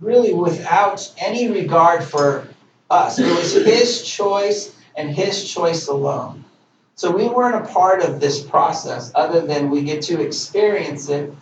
really 0.00 0.32
without 0.32 1.12
any 1.18 1.48
regard 1.48 2.02
for 2.02 2.48
us. 2.90 3.18
It 3.18 3.26
was 3.26 3.52
his 3.52 4.06
choice 4.06 4.74
and 4.96 5.10
his 5.10 5.52
choice 5.52 5.88
alone. 5.88 6.44
So 6.94 7.10
we 7.10 7.28
weren't 7.28 7.68
a 7.68 7.72
part 7.72 8.02
of 8.02 8.20
this 8.20 8.42
process 8.42 9.10
other 9.14 9.40
than 9.42 9.70
we 9.70 9.82
get 9.82 10.02
to 10.04 10.20
experience 10.20 11.08
it 11.08 11.32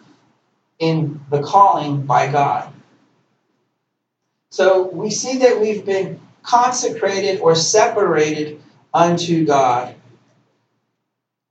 in 0.78 1.20
the 1.30 1.42
calling 1.42 2.06
by 2.06 2.32
God. 2.32 2.72
So 4.50 4.88
we 4.88 5.10
see 5.10 5.38
that 5.38 5.60
we've 5.60 5.84
been 5.84 6.20
consecrated 6.42 7.40
or 7.40 7.54
separated 7.54 8.62
unto 8.92 9.44
God. 9.46 9.94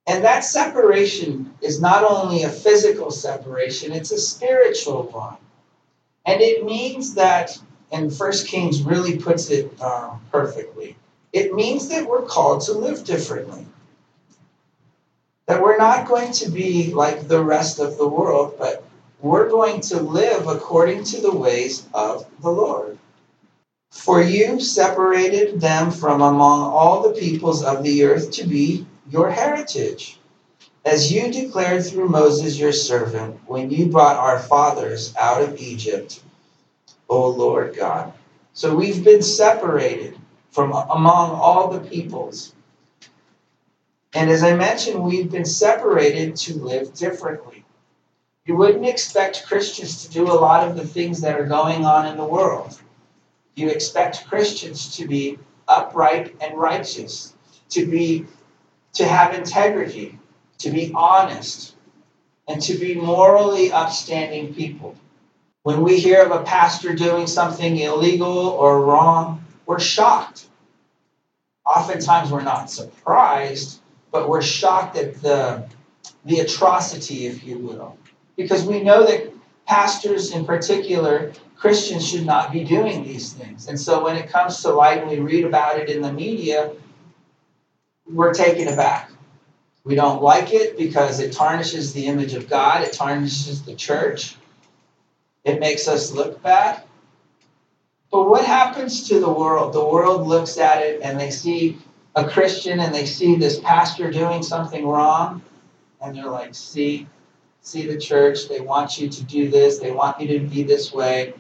And 0.07 0.24
that 0.24 0.43
separation 0.43 1.53
is 1.62 1.79
not 1.79 2.03
only 2.03 2.43
a 2.43 2.50
physical 2.50 3.12
separation, 3.12 3.91
it's 3.91 4.12
a 4.12 4.17
spiritual 4.17 5.03
one. 5.03 5.38
And 6.25 6.41
it 6.41 6.65
means 6.65 7.15
that, 7.15 7.57
and 7.91 8.13
First 8.13 8.48
Kings 8.48 8.83
really 8.83 9.17
puts 9.17 9.50
it 9.50 9.79
um, 9.81 10.21
perfectly, 10.31 10.98
it 11.33 11.53
means 11.53 11.88
that 11.89 12.07
we're 12.07 12.24
called 12.24 12.62
to 12.62 12.74
live 12.74 13.03
differently 13.03 13.65
that 15.51 15.62
we're 15.62 15.77
not 15.77 16.07
going 16.07 16.31
to 16.31 16.50
be 16.50 16.93
like 16.93 17.27
the 17.27 17.43
rest 17.43 17.79
of 17.79 17.98
the 17.98 18.07
world, 18.07 18.55
but 18.57 18.86
we're 19.19 19.50
going 19.50 19.81
to 19.81 20.01
live 20.01 20.48
according 20.48 21.03
to 21.03 21.19
the 21.19 21.36
ways 21.36 21.86
of 21.93 22.25
the 22.41 22.50
Lord. 22.50 22.98
For 23.91 24.21
you 24.21 24.60
separated 24.62 25.62
them 25.62 25.91
from 25.91 26.21
among 26.21 26.62
all 26.62 27.03
the 27.03 27.19
peoples 27.19 27.63
of 27.63 27.83
the 27.83 28.03
earth 28.05 28.31
to 28.33 28.48
be 28.48 28.88
your 29.10 29.31
heritage, 29.31 30.19
as 30.86 31.12
you 31.13 31.31
declared 31.31 31.86
through 31.86 32.10
Moses 32.10 32.60
your 32.60 32.74
servant 32.74 33.39
when 33.48 33.69
you 33.71 33.88
brought 33.88 34.17
our 34.17 34.39
fathers 34.39 35.13
out 35.19 35.43
of 35.43 35.60
Egypt, 35.60 36.21
O 37.10 37.29
Lord 37.29 37.75
God. 37.75 38.13
So 38.53 38.75
we've 38.75 39.03
been 39.03 39.24
separated 39.24 40.17
from 40.51 40.71
among 40.74 41.31
all 41.31 41.69
the 41.69 41.81
peoples 41.81 42.50
And 44.13 44.29
as 44.29 44.43
I 44.43 44.55
mentioned, 44.55 45.03
we've 45.03 45.31
been 45.31 45.45
separated 45.45 46.36
to 46.38 46.55
live 46.60 46.93
differently. 46.95 47.65
You 48.45 48.57
wouldn't 48.57 48.88
expect 48.88 49.45
Christians 49.48 50.05
to 50.05 50.12
do 50.12 50.31
a 50.31 50.33
lot 50.36 50.67
of 50.67 50.75
the 50.75 50.88
things 50.88 51.21
that 51.21 51.39
are 51.39 51.45
going 51.45 51.86
on 51.86 52.07
in 52.07 52.17
the 52.17 52.25
world. 52.25 52.81
You 53.55 53.70
expect 53.70 54.27
Christians 54.27 54.96
to 54.98 55.08
be 55.08 55.38
upright 55.67 56.36
and 56.41 56.58
righteous, 56.58 57.34
to 57.70 57.86
be 57.86 58.25
to 58.93 59.08
have 59.08 59.34
integrity, 59.34 60.20
to 60.60 60.70
be 60.70 60.91
honest, 60.93 61.75
and 62.48 62.62
to 62.62 62.75
be 62.75 62.96
morally 62.96 63.72
upstanding 63.72 64.53
people. 64.53 64.96
When 65.63 65.81
we 65.81 66.00
hear 66.00 66.24
of 66.24 66.31
a 66.31 66.43
pastor 66.43 66.93
doing 66.93 67.27
something 67.27 67.77
illegal 67.77 68.50
or 68.50 68.84
wrong, 68.84 69.46
we're 69.65 69.79
shocked. 69.79 70.48
Oftentimes 71.65 72.31
we're 72.31 72.41
not 72.41 72.70
surprised, 72.70 73.79
but 74.12 74.27
we're 74.27 74.41
shocked 74.41 74.98
at 74.98 75.22
the, 75.22 75.63
the 76.25 76.39
atrocity, 76.39 77.27
if 77.27 77.43
you 77.43 77.60
will. 77.60 77.98
Because 78.36 78.65
we 78.65 78.81
know 78.81 79.05
that 79.05 79.31
pastors 79.65 80.31
in 80.31 80.46
particular, 80.46 81.31
Christians 81.62 82.10
should 82.10 82.25
not 82.25 82.51
be 82.51 82.63
doing 82.63 83.03
these 83.03 83.34
things. 83.34 83.68
And 83.68 83.80
so 83.80 84.03
when 84.03 84.18
it 84.18 84.32
comes 84.32 84.63
to 84.63 84.72
light 84.72 85.03
and 85.03 85.12
we 85.12 85.20
read 85.20 85.46
about 85.46 85.77
it 85.77 85.91
in 85.91 86.01
the 86.01 86.12
media, 86.12 86.72
we're 88.12 88.34
taken 88.34 88.68
aback. 88.68 89.12
We 89.84 89.94
don't 89.94 90.24
like 90.24 90.53
it 90.53 90.75
because 90.75 91.20
it 91.20 91.34
tarnishes 91.34 91.94
the 91.94 92.08
image 92.08 92.34
of 92.34 92.50
God, 92.50 92.82
it 92.82 92.94
tarnishes 92.94 93.62
the 93.62 93.75
church, 93.75 94.38
it 95.44 95.60
makes 95.60 95.88
us 95.88 96.12
look 96.12 96.41
bad. 96.41 96.82
But 98.12 98.27
what 98.27 98.44
happens 98.44 99.08
to 99.10 99.20
the 99.20 99.32
world? 99.32 99.74
The 99.74 99.86
world 99.86 100.25
looks 100.27 100.58
at 100.58 100.82
it 100.82 101.01
and 101.03 101.20
they 101.20 101.30
see 101.30 101.77
a 102.15 102.27
Christian 102.27 102.80
and 102.80 102.94
they 102.94 103.06
see 103.06 103.36
this 103.36 103.60
pastor 103.60 104.10
doing 104.10 104.41
something 104.41 104.88
wrong, 104.88 105.44
and 106.01 106.15
they're 106.15 106.25
like, 106.25 106.56
see, 106.56 107.08
see 107.62 107.86
the 107.86 108.00
church, 108.00 108.50
they 108.50 108.62
want 108.62 109.00
you 109.00 109.08
to 109.10 109.24
do 109.25 109.48
this, 109.51 109.77
they 109.77 109.91
want 109.91 110.20
you 110.20 110.39
to 110.39 110.39
be 110.39 110.63
this 110.63 110.91
way, 110.91 111.36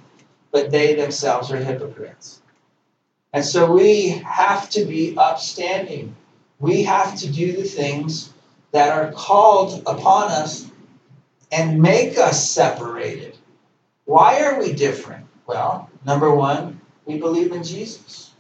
but 0.51 0.71
they 0.71 0.95
themselves 0.95 1.51
are 1.51 1.57
hypocrites. 1.57 2.41
And 3.33 3.45
so 3.45 3.71
we 3.71 4.09
have 4.09 4.69
to 4.71 4.85
be 4.85 5.15
upstanding. 5.17 6.15
We 6.59 6.83
have 6.83 7.17
to 7.19 7.31
do 7.31 7.53
the 7.53 7.63
things 7.63 8.33
that 8.71 8.91
are 8.91 9.11
called 9.13 9.83
upon 9.85 10.31
us 10.31 10.69
and 11.51 11.81
make 11.81 12.17
us 12.17 12.49
separated. 12.49 13.37
Why 14.05 14.43
are 14.43 14.59
we 14.59 14.73
different? 14.73 15.25
Well, 15.47 15.89
number 16.05 16.33
one, 16.33 16.81
we 17.05 17.17
believe 17.17 17.51
in 17.51 17.63
Jesus. 17.63 18.31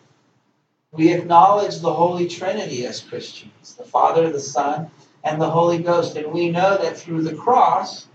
We 0.91 1.13
acknowledge 1.13 1.79
the 1.79 1.93
Holy 1.93 2.27
Trinity 2.27 2.85
as 2.85 2.99
Christians 2.99 3.75
the 3.75 3.83
Father, 3.83 4.29
the 4.29 4.39
Son, 4.39 4.91
and 5.23 5.41
the 5.41 5.49
Holy 5.49 5.77
Ghost. 5.77 6.17
And 6.17 6.31
we 6.33 6.51
know 6.51 6.77
that 6.77 6.97
through 6.97 7.23
the 7.23 7.35
cross, 7.35 8.07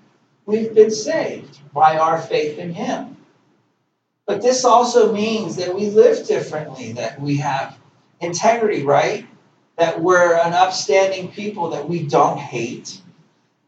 we've 0.44 0.74
been 0.74 0.90
saved 0.90 1.60
by 1.72 1.96
our 1.96 2.20
faith 2.20 2.58
in 2.58 2.74
Him. 2.74 3.15
But 4.26 4.42
this 4.42 4.64
also 4.64 5.12
means 5.12 5.56
that 5.56 5.74
we 5.74 5.86
live 5.90 6.26
differently, 6.26 6.92
that 6.92 7.20
we 7.20 7.36
have 7.36 7.78
integrity, 8.20 8.82
right? 8.82 9.26
that 9.76 10.00
we're 10.00 10.34
an 10.34 10.54
upstanding 10.54 11.30
people, 11.30 11.70
that 11.70 11.88
we 11.88 12.02
don't 12.02 12.38
hate, 12.38 13.00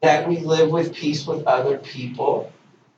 that 0.03 0.27
we 0.27 0.39
live 0.39 0.71
with 0.71 0.95
peace 0.95 1.27
with 1.27 1.47
other 1.47 1.79
people, 1.79 2.53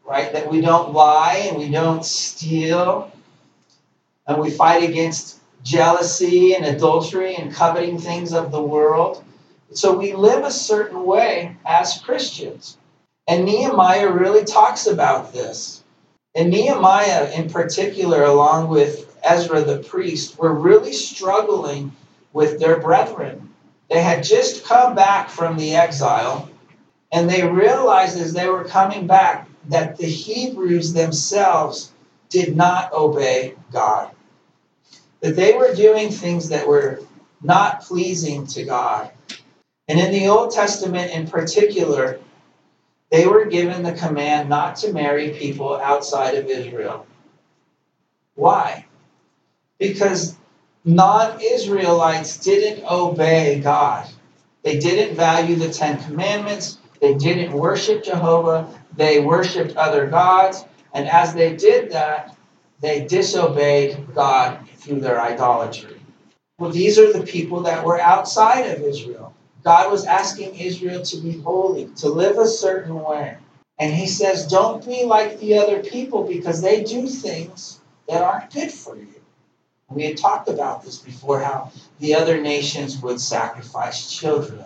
right? 0.04 0.32
That 0.32 0.50
we 0.50 0.60
don't 0.60 0.92
lie 0.92 1.46
and 1.48 1.58
we 1.58 1.70
don't 1.70 2.04
steal, 2.04 3.12
and 4.26 4.40
we 4.40 4.50
fight 4.50 4.88
against 4.88 5.40
jealousy 5.64 6.54
and 6.54 6.64
adultery 6.64 7.34
and 7.34 7.52
coveting 7.52 7.98
things 7.98 8.32
of 8.32 8.52
the 8.52 8.62
world. 8.62 9.24
So 9.72 9.96
we 9.96 10.14
live 10.14 10.44
a 10.44 10.50
certain 10.50 11.04
way 11.04 11.56
as 11.66 12.00
Christians. 12.00 12.76
And 13.28 13.44
Nehemiah 13.44 14.10
really 14.10 14.44
talks 14.44 14.86
about 14.86 15.32
this. 15.32 15.79
And 16.34 16.50
Nehemiah, 16.50 17.30
in 17.32 17.50
particular, 17.50 18.24
along 18.24 18.68
with 18.68 19.18
Ezra 19.24 19.62
the 19.62 19.78
priest, 19.78 20.38
were 20.38 20.54
really 20.54 20.92
struggling 20.92 21.92
with 22.32 22.60
their 22.60 22.78
brethren. 22.78 23.52
They 23.88 24.00
had 24.00 24.22
just 24.22 24.64
come 24.64 24.94
back 24.94 25.28
from 25.28 25.56
the 25.56 25.74
exile, 25.74 26.48
and 27.12 27.28
they 27.28 27.46
realized 27.46 28.18
as 28.18 28.32
they 28.32 28.48
were 28.48 28.64
coming 28.64 29.06
back 29.08 29.48
that 29.68 29.96
the 29.96 30.06
Hebrews 30.06 30.92
themselves 30.92 31.92
did 32.28 32.56
not 32.56 32.92
obey 32.92 33.56
God. 33.72 34.12
That 35.20 35.34
they 35.36 35.54
were 35.54 35.74
doing 35.74 36.10
things 36.10 36.48
that 36.50 36.68
were 36.68 37.00
not 37.42 37.82
pleasing 37.82 38.46
to 38.48 38.64
God. 38.64 39.10
And 39.88 39.98
in 39.98 40.12
the 40.12 40.28
Old 40.28 40.52
Testament 40.52 41.10
in 41.10 41.26
particular, 41.26 42.20
they 43.10 43.26
were 43.26 43.46
given 43.46 43.82
the 43.82 43.92
command 43.92 44.48
not 44.48 44.76
to 44.76 44.92
marry 44.92 45.30
people 45.30 45.76
outside 45.76 46.36
of 46.36 46.46
Israel. 46.46 47.06
Why? 48.34 48.86
Because 49.78 50.36
non 50.84 51.40
Israelites 51.40 52.38
didn't 52.38 52.84
obey 52.88 53.60
God. 53.60 54.08
They 54.62 54.78
didn't 54.78 55.16
value 55.16 55.56
the 55.56 55.72
Ten 55.72 56.02
Commandments. 56.02 56.78
They 57.00 57.14
didn't 57.14 57.52
worship 57.52 58.04
Jehovah. 58.04 58.68
They 58.96 59.20
worshiped 59.20 59.76
other 59.76 60.06
gods. 60.06 60.64
And 60.92 61.08
as 61.08 61.34
they 61.34 61.56
did 61.56 61.92
that, 61.92 62.36
they 62.80 63.06
disobeyed 63.06 64.14
God 64.14 64.68
through 64.76 65.00
their 65.00 65.20
idolatry. 65.20 66.00
Well, 66.58 66.70
these 66.70 66.98
are 66.98 67.12
the 67.12 67.24
people 67.24 67.62
that 67.62 67.84
were 67.84 68.00
outside 68.00 68.66
of 68.66 68.82
Israel. 68.82 69.34
God 69.62 69.90
was 69.90 70.06
asking 70.06 70.54
Israel 70.54 71.02
to 71.02 71.16
be 71.18 71.38
holy, 71.40 71.86
to 71.96 72.08
live 72.08 72.38
a 72.38 72.46
certain 72.46 72.94
way. 72.94 73.36
And 73.78 73.92
he 73.92 74.06
says, 74.06 74.46
don't 74.46 74.84
be 74.84 75.04
like 75.04 75.40
the 75.40 75.58
other 75.58 75.82
people 75.82 76.24
because 76.24 76.60
they 76.60 76.82
do 76.82 77.06
things 77.06 77.80
that 78.08 78.22
aren't 78.22 78.52
good 78.52 78.70
for 78.70 78.96
you. 78.96 79.06
We 79.88 80.04
had 80.04 80.18
talked 80.18 80.48
about 80.48 80.84
this 80.84 80.98
before 80.98 81.40
how 81.40 81.72
the 81.98 82.14
other 82.14 82.40
nations 82.40 83.02
would 83.02 83.20
sacrifice 83.20 84.10
children, 84.12 84.64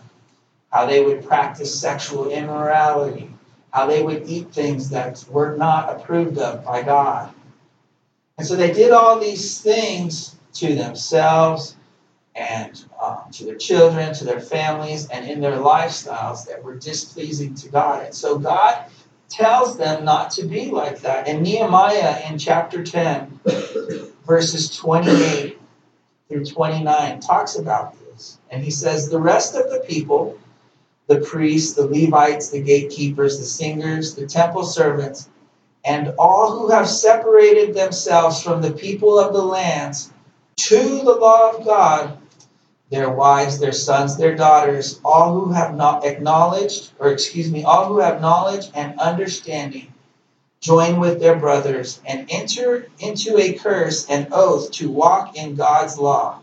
how 0.71 0.87
they 0.87 1.03
would 1.03 1.25
practice 1.25 1.81
sexual 1.81 2.31
immorality, 2.31 3.31
how 3.71 3.87
they 3.87 4.03
would 4.03 4.29
eat 4.29 4.53
things 4.53 4.91
that 4.91 5.25
were 5.31 5.57
not 5.57 5.89
approved 5.89 6.39
of 6.39 6.65
by 6.65 6.83
God. 6.83 7.33
And 8.37 8.47
so 8.47 8.55
they 8.55 8.73
did 8.73 8.93
all 8.93 9.19
these 9.19 9.61
things 9.61 10.37
to 10.55 10.75
themselves 10.75 11.77
and 12.35 12.85
um, 13.03 13.23
to 13.33 13.45
their 13.45 13.57
children, 13.57 14.13
to 14.15 14.25
their 14.25 14.41
families, 14.41 15.09
and 15.09 15.29
in 15.29 15.41
their 15.41 15.57
lifestyles 15.57 16.47
that 16.47 16.63
were 16.63 16.75
displeasing 16.75 17.55
to 17.55 17.69
God. 17.69 18.07
And 18.07 18.15
so 18.15 18.39
God 18.39 18.87
tells 19.29 19.77
them 19.77 20.05
not 20.05 20.31
to 20.33 20.47
be 20.47 20.71
like 20.71 21.01
that. 21.01 21.29
And 21.29 21.43
Nehemiah 21.43 22.23
in 22.29 22.39
chapter 22.39 22.83
10 22.83 23.41
verses 24.27 24.75
28 24.77 25.59
through 26.29 26.45
29 26.45 27.21
talks 27.21 27.57
about 27.57 27.95
this. 28.01 28.39
And 28.51 28.63
he 28.63 28.71
says, 28.71 29.09
The 29.09 29.21
rest 29.21 29.55
of 29.55 29.71
the 29.71 29.85
people, 29.87 30.39
the 31.07 31.21
priests, 31.21 31.75
the 31.75 31.87
Levites, 31.87 32.51
the 32.51 32.63
gatekeepers, 32.63 33.39
the 33.39 33.45
singers, 33.45 34.15
the 34.15 34.27
temple 34.27 34.65
servants, 34.65 35.29
and 35.85 36.15
all 36.19 36.59
who 36.59 36.71
have 36.71 36.89
separated 36.89 37.75
themselves 37.75 38.43
from 38.43 38.63
the 38.63 38.73
people 38.73 39.19
of 39.19 39.35
the 39.35 39.43
lands 39.43 40.11
to 40.57 40.79
the 40.79 41.15
law 41.15 41.51
of 41.51 41.65
God, 41.65 42.17
their 42.95 43.11
wives, 43.11 43.59
their 43.59 43.73
sons, 43.73 44.17
their 44.17 44.37
daughters, 44.37 45.01
all 45.05 45.33
who 45.33 45.53
have 45.53 45.75
not 45.75 46.07
acknowledged, 46.07 46.93
or 47.01 47.11
excuse 47.11 47.51
me, 47.51 47.65
all 47.65 47.87
who 47.87 47.99
have 47.99 48.21
knowledge 48.21 48.71
and 48.73 49.01
understanding, 49.01 49.93
join 50.61 51.01
with 51.01 51.19
their 51.19 51.37
brothers 51.37 52.01
and 52.07 52.27
enter 52.31 52.87
into 53.01 53.37
a 53.37 53.55
curse 53.55 54.09
and 54.09 54.29
oath 54.31 54.71
to 54.71 54.89
walk 54.89 55.37
in 55.37 55.57
God's 55.57 55.99
law. 55.99 56.41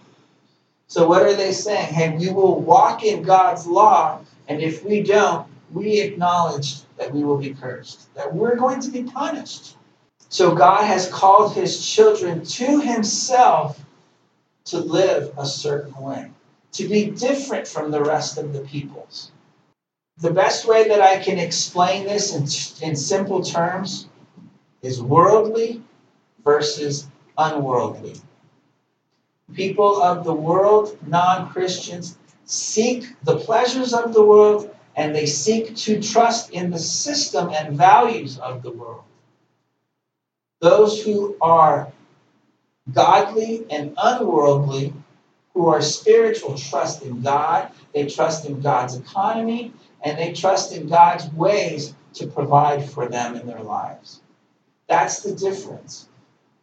So, 0.87 1.07
what 1.07 1.21
are 1.21 1.35
they 1.35 1.53
saying? 1.53 1.93
Hey, 1.93 2.17
we 2.17 2.29
will 2.31 2.59
walk 2.59 3.05
in 3.05 3.23
God's 3.23 3.65
law, 3.65 4.19
and 4.49 4.61
if 4.61 4.83
we 4.83 5.03
don't, 5.03 5.47
we 5.71 6.01
acknowledge 6.01 6.81
that 6.97 7.13
we 7.13 7.23
will 7.23 7.37
be 7.37 7.53
cursed, 7.53 8.13
that 8.15 8.35
we're 8.35 8.57
going 8.57 8.81
to 8.81 8.91
be 8.91 9.03
punished. 9.03 9.77
So, 10.27 10.53
God 10.53 10.83
has 10.83 11.07
called 11.07 11.55
his 11.55 11.85
children 11.87 12.43
to 12.43 12.81
himself 12.81 13.81
to 14.65 14.79
live 14.79 15.33
a 15.37 15.45
certain 15.45 15.95
way, 15.95 16.29
to 16.73 16.87
be 16.87 17.11
different 17.11 17.67
from 17.67 17.91
the 17.91 18.03
rest 18.03 18.37
of 18.37 18.53
the 18.53 18.61
peoples. 18.61 19.31
The 20.17 20.31
best 20.31 20.67
way 20.67 20.87
that 20.87 21.01
I 21.01 21.17
can 21.17 21.39
explain 21.39 22.05
this 22.05 22.35
in, 22.35 22.87
in 22.87 22.95
simple 22.95 23.41
terms 23.41 24.07
is 24.81 25.01
worldly 25.01 25.81
versus 26.43 27.07
unworldly. 27.37 28.15
People 29.53 30.01
of 30.01 30.23
the 30.23 30.33
world, 30.33 30.97
non 31.05 31.49
Christians, 31.49 32.17
seek 32.45 33.15
the 33.23 33.37
pleasures 33.37 33.93
of 33.93 34.13
the 34.13 34.23
world 34.23 34.73
and 34.95 35.15
they 35.15 35.25
seek 35.25 35.75
to 35.75 36.01
trust 36.01 36.51
in 36.51 36.69
the 36.69 36.79
system 36.79 37.49
and 37.49 37.77
values 37.77 38.37
of 38.37 38.61
the 38.61 38.71
world. 38.71 39.03
Those 40.59 41.03
who 41.03 41.35
are 41.41 41.91
godly 42.93 43.65
and 43.69 43.93
unworldly 43.97 44.93
who 45.53 45.67
are 45.67 45.81
spiritual 45.81 46.57
trust 46.57 47.03
in 47.03 47.21
God, 47.21 47.71
they 47.93 48.07
trust 48.07 48.45
in 48.45 48.61
God's 48.61 48.95
economy, 48.95 49.73
and 50.03 50.17
they 50.17 50.33
trust 50.33 50.73
in 50.73 50.87
God's 50.87 51.31
ways 51.33 51.93
to 52.13 52.27
provide 52.27 52.89
for 52.89 53.07
them 53.07 53.35
in 53.35 53.47
their 53.47 53.61
lives. 53.61 54.21
That's 54.87 55.21
the 55.21 55.33
difference. 55.33 56.07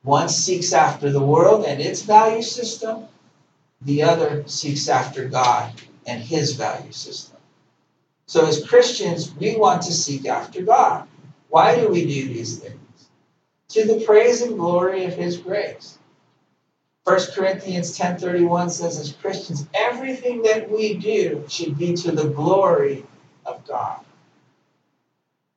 One 0.03 0.29
seeks 0.29 0.73
after 0.73 1.11
the 1.11 1.25
world 1.25 1.65
and 1.65 1.81
its 1.81 2.03
value 2.03 2.43
system, 2.43 3.09
the 3.83 4.03
other 4.03 4.45
seeks 4.47 4.89
after 4.89 5.29
God 5.29 5.73
and 6.07 6.23
his 6.23 6.55
value 6.55 6.93
system. 6.93 7.37
So, 8.27 8.47
as 8.47 8.67
Christians, 8.67 9.35
we 9.35 9.57
want 9.57 9.83
to 9.83 9.93
seek 9.93 10.27
after 10.27 10.63
God. 10.63 11.09
Why 11.49 11.81
do 11.81 11.89
we 11.89 12.03
do 12.03 12.29
these 12.29 12.59
things? 12.59 13.09
To 13.71 13.87
the 13.87 14.05
praise 14.05 14.43
and 14.43 14.59
glory 14.59 15.05
of 15.05 15.15
his 15.15 15.39
grace. 15.39 15.99
1 17.09 17.33
Corinthians 17.35 17.97
10:31 17.97 18.69
says 18.69 18.99
as 18.99 19.13
Christians 19.13 19.67
everything 19.73 20.43
that 20.43 20.71
we 20.71 20.93
do 20.93 21.43
should 21.49 21.79
be 21.79 21.95
to 21.95 22.13
the 22.13 22.29
glory 22.29 23.03
of 23.47 23.67
God. 23.67 24.05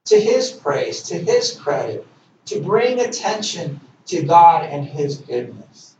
To 0.05 0.17
his 0.17 0.49
praise, 0.49 1.03
to 1.09 1.19
his 1.19 1.51
credit, 1.51 2.07
to 2.45 2.61
bring 2.61 3.01
attention 3.01 3.81
to 4.05 4.23
God 4.23 4.63
and 4.63 4.85
his 4.85 5.17
goodness. 5.17 5.97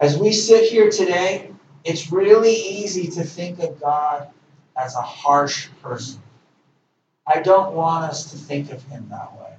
As 0.00 0.18
we 0.18 0.32
sit 0.32 0.72
here 0.72 0.90
today, 0.90 1.52
it's 1.84 2.10
really 2.10 2.52
easy 2.52 3.06
to 3.12 3.22
think 3.22 3.60
of 3.60 3.80
God 3.80 4.26
as 4.76 4.96
a 4.96 5.02
harsh 5.02 5.68
person. 5.80 6.20
I 7.28 7.42
don't 7.42 7.76
want 7.76 8.10
us 8.10 8.32
to 8.32 8.36
think 8.36 8.72
of 8.72 8.82
him 8.86 9.06
that 9.10 9.38
way. 9.38 9.54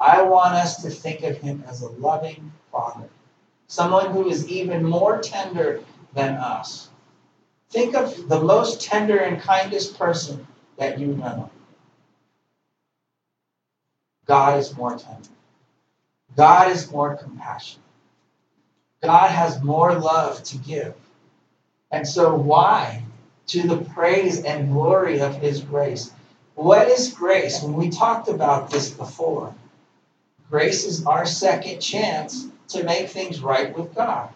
I 0.00 0.22
want 0.22 0.54
us 0.54 0.80
to 0.84 0.88
think 0.88 1.22
of 1.22 1.36
him 1.36 1.62
as 1.68 1.82
a 1.82 1.90
loving 1.90 2.50
father 2.72 3.10
someone 3.70 4.10
who 4.10 4.28
is 4.28 4.48
even 4.48 4.84
more 4.84 5.20
tender 5.20 5.80
than 6.12 6.34
us. 6.34 6.88
Think 7.70 7.94
of 7.94 8.28
the 8.28 8.40
most 8.40 8.82
tender 8.82 9.16
and 9.18 9.40
kindest 9.40 9.96
person 9.96 10.44
that 10.76 10.98
you 10.98 11.14
know. 11.14 11.48
God 14.26 14.58
is 14.58 14.76
more 14.76 14.98
tender. 14.98 15.28
God 16.36 16.72
is 16.72 16.90
more 16.90 17.14
compassionate. 17.14 17.86
God 19.04 19.30
has 19.30 19.62
more 19.62 19.94
love 19.94 20.42
to 20.42 20.58
give. 20.58 20.94
And 21.92 22.06
so, 22.06 22.34
why? 22.34 23.04
To 23.48 23.68
the 23.68 23.78
praise 23.78 24.42
and 24.42 24.72
glory 24.72 25.20
of 25.20 25.36
His 25.36 25.60
grace. 25.60 26.10
What 26.56 26.88
is 26.88 27.14
grace? 27.14 27.62
When 27.62 27.74
we 27.74 27.88
talked 27.88 28.26
about 28.26 28.70
this 28.70 28.90
before, 28.90 29.54
grace 30.50 30.84
is 30.84 31.06
our 31.06 31.24
second 31.24 31.78
chance 31.78 32.48
to 32.72 32.84
make 32.84 33.08
things 33.08 33.40
right 33.40 33.76
with 33.76 33.94
God. 33.94 34.30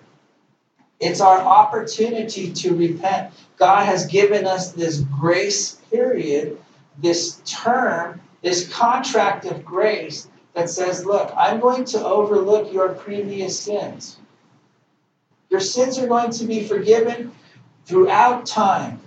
It's 1.01 1.21
our 1.21 1.41
opportunity 1.41 2.53
to 2.53 2.75
repent. 2.75 3.33
God 3.59 3.85
has 3.85 4.07
given 4.07 4.47
us 4.47 4.73
this 4.73 5.01
grace 5.01 5.75
period, 5.91 6.59
this 6.99 7.41
term, 7.45 8.21
this 8.43 8.69
contract 8.73 9.45
of 9.47 9.65
grace 9.65 10.29
that 10.55 10.71
says, 10.71 11.05
Look, 11.05 11.33
I'm 11.37 11.61
going 11.61 11.85
to 11.87 12.05
overlook 12.05 12.73
your 12.73 12.91
previous 12.91 13.59
sins. 13.59 14.17
Your 15.51 15.61
sins 15.61 15.99
are 15.99 16.07
going 16.07 16.31
to 16.31 16.45
be 16.45 16.65
forgiven 16.65 17.33
throughout 17.85 18.47
time. 18.47 19.01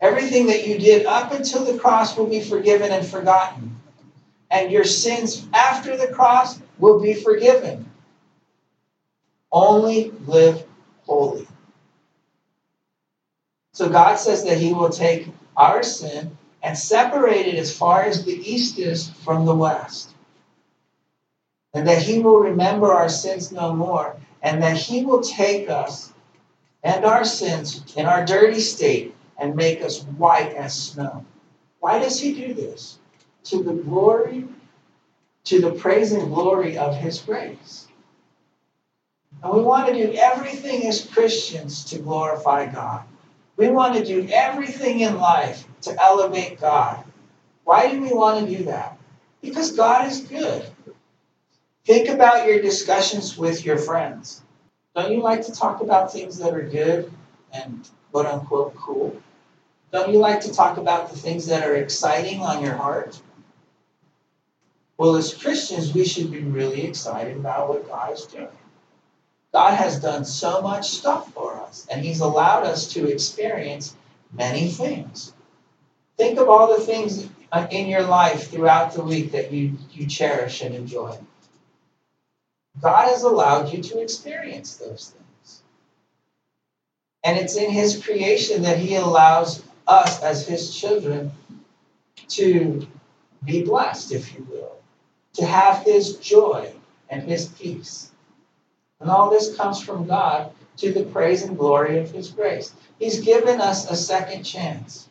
Everything 0.00 0.46
that 0.46 0.66
you 0.66 0.78
did 0.78 1.06
up 1.06 1.32
until 1.32 1.64
the 1.64 1.78
cross 1.78 2.16
will 2.16 2.26
be 2.26 2.40
forgiven 2.40 2.92
and 2.92 3.06
forgotten. 3.06 3.76
And 4.50 4.70
your 4.70 4.84
sins 4.84 5.46
after 5.52 5.96
the 5.96 6.08
cross 6.08 6.60
will 6.78 7.00
be 7.00 7.14
forgiven. 7.14 7.87
Only 9.50 10.12
live 10.26 10.64
holy. 11.02 11.46
So 13.72 13.88
God 13.88 14.16
says 14.16 14.44
that 14.44 14.58
He 14.58 14.72
will 14.72 14.90
take 14.90 15.28
our 15.56 15.82
sin 15.82 16.36
and 16.62 16.76
separate 16.76 17.46
it 17.46 17.54
as 17.54 17.76
far 17.76 18.02
as 18.02 18.24
the 18.24 18.32
east 18.32 18.78
is 18.78 19.10
from 19.10 19.46
the 19.46 19.54
west. 19.54 20.14
And 21.74 21.86
that 21.86 22.02
He 22.02 22.18
will 22.18 22.40
remember 22.40 22.92
our 22.92 23.08
sins 23.08 23.52
no 23.52 23.74
more. 23.74 24.16
And 24.42 24.62
that 24.62 24.76
He 24.76 25.04
will 25.04 25.22
take 25.22 25.68
us 25.70 26.12
and 26.82 27.04
our 27.04 27.24
sins 27.24 27.84
in 27.96 28.06
our 28.06 28.24
dirty 28.24 28.60
state 28.60 29.14
and 29.38 29.56
make 29.56 29.82
us 29.82 30.02
white 30.02 30.54
as 30.54 30.74
snow. 30.74 31.24
Why 31.80 31.98
does 31.98 32.20
He 32.20 32.34
do 32.34 32.54
this? 32.54 32.98
To 33.44 33.62
the 33.62 33.74
glory, 33.74 34.46
to 35.44 35.60
the 35.60 35.72
praise 35.72 36.12
and 36.12 36.32
glory 36.32 36.76
of 36.76 36.96
His 36.96 37.20
grace. 37.20 37.87
And 39.42 39.52
we 39.52 39.62
want 39.62 39.88
to 39.88 39.94
do 39.94 40.12
everything 40.14 40.86
as 40.86 41.06
Christians 41.06 41.84
to 41.86 41.98
glorify 41.98 42.66
God. 42.66 43.04
We 43.56 43.68
want 43.68 43.94
to 43.94 44.04
do 44.04 44.28
everything 44.32 45.00
in 45.00 45.18
life 45.18 45.66
to 45.82 46.02
elevate 46.02 46.60
God. 46.60 47.04
Why 47.64 47.90
do 47.90 48.00
we 48.00 48.12
want 48.12 48.46
to 48.46 48.56
do 48.56 48.64
that? 48.64 48.98
Because 49.40 49.72
God 49.72 50.06
is 50.06 50.20
good. 50.20 50.66
Think 51.84 52.08
about 52.08 52.46
your 52.46 52.60
discussions 52.60 53.38
with 53.38 53.64
your 53.64 53.78
friends. 53.78 54.42
Don't 54.94 55.12
you 55.12 55.22
like 55.22 55.44
to 55.46 55.52
talk 55.52 55.80
about 55.80 56.12
things 56.12 56.38
that 56.38 56.54
are 56.54 56.62
good 56.62 57.12
and 57.52 57.88
quote 58.10 58.26
unquote 58.26 58.74
cool? 58.76 59.20
Don't 59.92 60.12
you 60.12 60.18
like 60.18 60.40
to 60.40 60.52
talk 60.52 60.76
about 60.76 61.10
the 61.10 61.16
things 61.16 61.46
that 61.46 61.66
are 61.66 61.76
exciting 61.76 62.40
on 62.40 62.62
your 62.62 62.74
heart? 62.74 63.20
Well, 64.98 65.16
as 65.16 65.32
Christians, 65.32 65.94
we 65.94 66.04
should 66.04 66.30
be 66.30 66.42
really 66.42 66.82
excited 66.82 67.36
about 67.36 67.68
what 67.68 67.88
God 67.88 68.12
is 68.12 68.26
doing. 68.26 68.48
God 69.52 69.74
has 69.74 70.00
done 70.00 70.24
so 70.24 70.60
much 70.60 70.90
stuff 70.90 71.32
for 71.32 71.54
us, 71.60 71.86
and 71.90 72.04
He's 72.04 72.20
allowed 72.20 72.64
us 72.64 72.92
to 72.92 73.08
experience 73.08 73.96
many 74.32 74.68
things. 74.70 75.32
Think 76.16 76.38
of 76.38 76.48
all 76.48 76.76
the 76.76 76.82
things 76.84 77.28
in 77.70 77.86
your 77.86 78.02
life 78.02 78.50
throughout 78.50 78.92
the 78.92 79.02
week 79.02 79.32
that 79.32 79.52
you, 79.52 79.78
you 79.92 80.06
cherish 80.06 80.62
and 80.62 80.74
enjoy. 80.74 81.16
God 82.80 83.08
has 83.08 83.22
allowed 83.22 83.72
you 83.72 83.82
to 83.82 84.00
experience 84.00 84.76
those 84.76 85.14
things. 85.16 85.62
And 87.24 87.38
it's 87.38 87.56
in 87.56 87.70
His 87.70 88.02
creation 88.02 88.62
that 88.62 88.78
He 88.78 88.96
allows 88.96 89.62
us 89.86 90.22
as 90.22 90.46
His 90.46 90.76
children 90.76 91.32
to 92.28 92.86
be 93.44 93.64
blessed, 93.64 94.12
if 94.12 94.34
you 94.34 94.46
will, 94.50 94.76
to 95.34 95.46
have 95.46 95.82
His 95.84 96.16
joy 96.16 96.72
and 97.08 97.22
His 97.22 97.46
peace. 97.46 98.10
And 99.00 99.10
all 99.10 99.30
this 99.30 99.56
comes 99.56 99.82
from 99.82 100.06
God 100.06 100.52
to 100.78 100.92
the 100.92 101.04
praise 101.04 101.42
and 101.42 101.56
glory 101.56 101.98
of 101.98 102.10
His 102.10 102.30
grace. 102.30 102.72
He's 102.98 103.20
given 103.20 103.60
us 103.60 103.90
a 103.90 103.96
second 103.96 104.42
chance. 104.44 105.08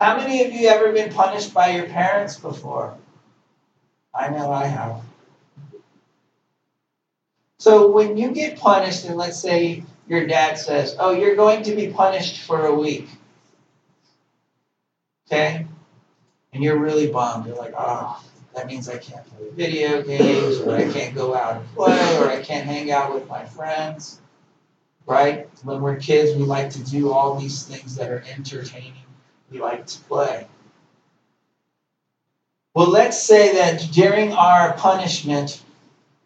How 0.00 0.16
many 0.16 0.44
of 0.44 0.52
you 0.52 0.68
ever 0.68 0.92
been 0.92 1.12
punished 1.12 1.54
by 1.54 1.70
your 1.70 1.86
parents 1.86 2.38
before? 2.38 2.96
I 4.14 4.28
know 4.30 4.50
I 4.50 4.66
have. 4.66 5.02
So 7.58 7.90
when 7.90 8.16
you 8.16 8.32
get 8.32 8.58
punished, 8.58 9.04
and 9.06 9.16
let's 9.16 9.38
say 9.38 9.82
your 10.06 10.26
dad 10.26 10.58
says, 10.58 10.96
Oh, 10.98 11.12
you're 11.12 11.36
going 11.36 11.62
to 11.64 11.74
be 11.74 11.88
punished 11.88 12.42
for 12.42 12.66
a 12.66 12.74
week. 12.74 13.08
Okay? 15.26 15.66
And 16.52 16.62
you're 16.62 16.78
really 16.78 17.10
bummed. 17.10 17.46
You're 17.46 17.56
like, 17.56 17.74
Oh, 17.76 18.22
that 18.56 18.66
means 18.66 18.88
I 18.88 18.96
can't 18.96 19.24
play 19.26 19.50
video 19.54 20.02
games, 20.02 20.58
or 20.60 20.74
I 20.74 20.90
can't 20.90 21.14
go 21.14 21.34
out 21.34 21.58
and 21.58 21.74
play, 21.74 22.16
or 22.18 22.30
I 22.30 22.42
can't 22.42 22.64
hang 22.64 22.90
out 22.90 23.12
with 23.12 23.28
my 23.28 23.44
friends. 23.44 24.18
Right? 25.04 25.48
When 25.62 25.82
we're 25.82 25.96
kids, 25.96 26.34
we 26.36 26.42
like 26.42 26.70
to 26.70 26.82
do 26.82 27.12
all 27.12 27.38
these 27.38 27.64
things 27.64 27.94
that 27.96 28.10
are 28.10 28.24
entertaining. 28.34 28.94
We 29.50 29.60
like 29.60 29.86
to 29.86 30.00
play. 30.00 30.46
Well, 32.74 32.90
let's 32.90 33.22
say 33.22 33.54
that 33.54 33.92
during 33.92 34.32
our 34.32 34.72
punishment, 34.72 35.62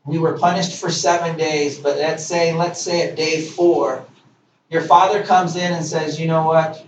we 0.04 0.18
were 0.18 0.38
punished 0.38 0.80
for 0.80 0.90
seven 0.90 1.36
days, 1.36 1.78
but 1.78 1.98
let's 1.98 2.24
say, 2.24 2.54
let's 2.54 2.80
say 2.80 3.08
at 3.08 3.16
day 3.16 3.42
four, 3.42 4.04
your 4.70 4.82
father 4.82 5.24
comes 5.24 5.56
in 5.56 5.72
and 5.72 5.84
says, 5.84 6.18
you 6.18 6.28
know 6.28 6.46
what? 6.46 6.86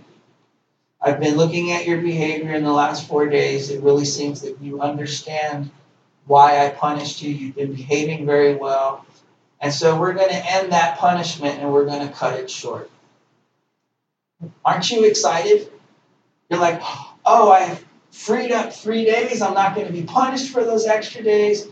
I've 1.05 1.19
been 1.19 1.35
looking 1.35 1.71
at 1.71 1.85
your 1.85 1.99
behavior 2.01 2.53
in 2.53 2.63
the 2.63 2.71
last 2.71 3.07
four 3.07 3.27
days. 3.27 3.69
It 3.69 3.83
really 3.83 4.05
seems 4.05 4.41
that 4.41 4.61
you 4.61 4.79
understand 4.79 5.69
why 6.25 6.65
I 6.65 6.69
punished 6.69 7.21
you. 7.21 7.29
You've 7.29 7.55
been 7.55 7.73
behaving 7.73 8.25
very 8.25 8.55
well. 8.55 9.05
And 9.59 9.73
so 9.73 9.99
we're 9.99 10.13
going 10.13 10.29
to 10.29 10.51
end 10.51 10.71
that 10.71 10.97
punishment 10.97 11.59
and 11.59 11.73
we're 11.73 11.85
going 11.85 12.07
to 12.07 12.13
cut 12.13 12.39
it 12.39 12.49
short. 12.49 12.89
Aren't 14.63 14.91
you 14.91 15.03
excited? 15.03 15.69
You're 16.49 16.59
like, 16.59 16.81
oh, 17.25 17.51
I've 17.51 17.83
freed 18.11 18.53
up 18.53 18.71
three 18.71 19.03
days. 19.03 19.41
I'm 19.41 19.53
not 19.53 19.75
going 19.75 19.87
to 19.87 19.93
be 19.93 20.03
punished 20.03 20.51
for 20.53 20.63
those 20.63 20.85
extra 20.85 21.21
days. 21.21 21.67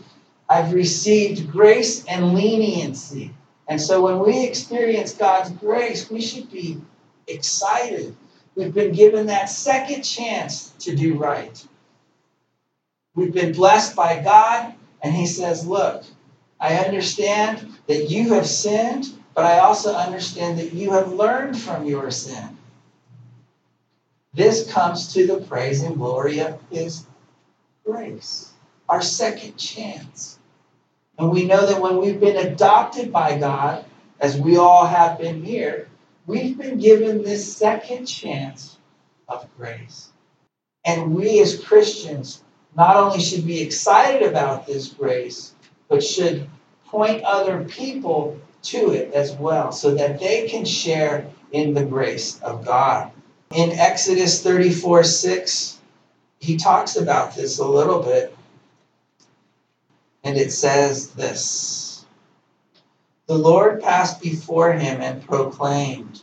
I've 0.48 0.74
received 0.74 1.50
grace 1.50 2.04
and 2.04 2.34
leniency. 2.34 3.32
And 3.66 3.80
so 3.80 4.02
when 4.02 4.18
we 4.18 4.44
experience 4.44 5.14
God's 5.14 5.50
grace, 5.50 6.10
we 6.10 6.20
should 6.20 6.50
be 6.50 6.82
excited 7.26 8.14
We've 8.54 8.74
been 8.74 8.92
given 8.92 9.26
that 9.26 9.48
second 9.48 10.02
chance 10.02 10.70
to 10.80 10.94
do 10.94 11.16
right. 11.16 11.66
We've 13.14 13.32
been 13.32 13.52
blessed 13.52 13.96
by 13.96 14.22
God, 14.22 14.74
and 15.02 15.14
He 15.14 15.26
says, 15.26 15.66
Look, 15.66 16.04
I 16.60 16.76
understand 16.76 17.72
that 17.86 18.10
you 18.10 18.34
have 18.34 18.46
sinned, 18.46 19.06
but 19.34 19.44
I 19.44 19.60
also 19.60 19.94
understand 19.94 20.58
that 20.58 20.72
you 20.72 20.92
have 20.92 21.12
learned 21.12 21.58
from 21.58 21.86
your 21.86 22.10
sin. 22.10 22.56
This 24.34 24.70
comes 24.70 25.12
to 25.14 25.26
the 25.26 25.40
praise 25.40 25.82
and 25.82 25.96
glory 25.96 26.40
of 26.40 26.58
His 26.70 27.06
grace, 27.84 28.52
our 28.88 29.02
second 29.02 29.56
chance. 29.56 30.38
And 31.18 31.30
we 31.30 31.46
know 31.46 31.66
that 31.66 31.80
when 31.80 31.98
we've 31.98 32.20
been 32.20 32.46
adopted 32.46 33.12
by 33.12 33.38
God, 33.38 33.84
as 34.20 34.38
we 34.38 34.56
all 34.56 34.86
have 34.86 35.18
been 35.18 35.44
here, 35.44 35.88
we've 36.26 36.56
been 36.56 36.78
given 36.78 37.22
this 37.22 37.56
second 37.56 38.06
chance 38.06 38.78
of 39.28 39.48
grace. 39.56 40.08
And 40.84 41.14
we 41.14 41.40
as 41.40 41.62
Christians 41.62 42.42
not 42.76 42.96
only 42.96 43.20
should 43.20 43.46
be 43.46 43.60
excited 43.60 44.22
about 44.22 44.66
this 44.66 44.88
grace, 44.88 45.54
but 45.88 46.02
should 46.02 46.48
point 46.86 47.22
other 47.24 47.64
people 47.64 48.38
to 48.62 48.92
it 48.92 49.12
as 49.12 49.32
well 49.32 49.72
so 49.72 49.94
that 49.94 50.20
they 50.20 50.48
can 50.48 50.64
share 50.64 51.26
in 51.52 51.74
the 51.74 51.84
grace 51.84 52.40
of 52.40 52.64
God. 52.64 53.10
In 53.54 53.72
Exodus 53.72 54.42
34 54.42 55.04
6, 55.04 55.78
he 56.38 56.56
talks 56.56 56.96
about 56.96 57.34
this 57.34 57.58
a 57.58 57.66
little 57.66 58.02
bit. 58.02 58.36
And 60.24 60.36
it 60.36 60.52
says 60.52 61.10
this 61.10 61.81
The 63.32 63.38
Lord 63.38 63.80
passed 63.80 64.20
before 64.20 64.74
him 64.74 65.00
and 65.00 65.26
proclaimed, 65.26 66.22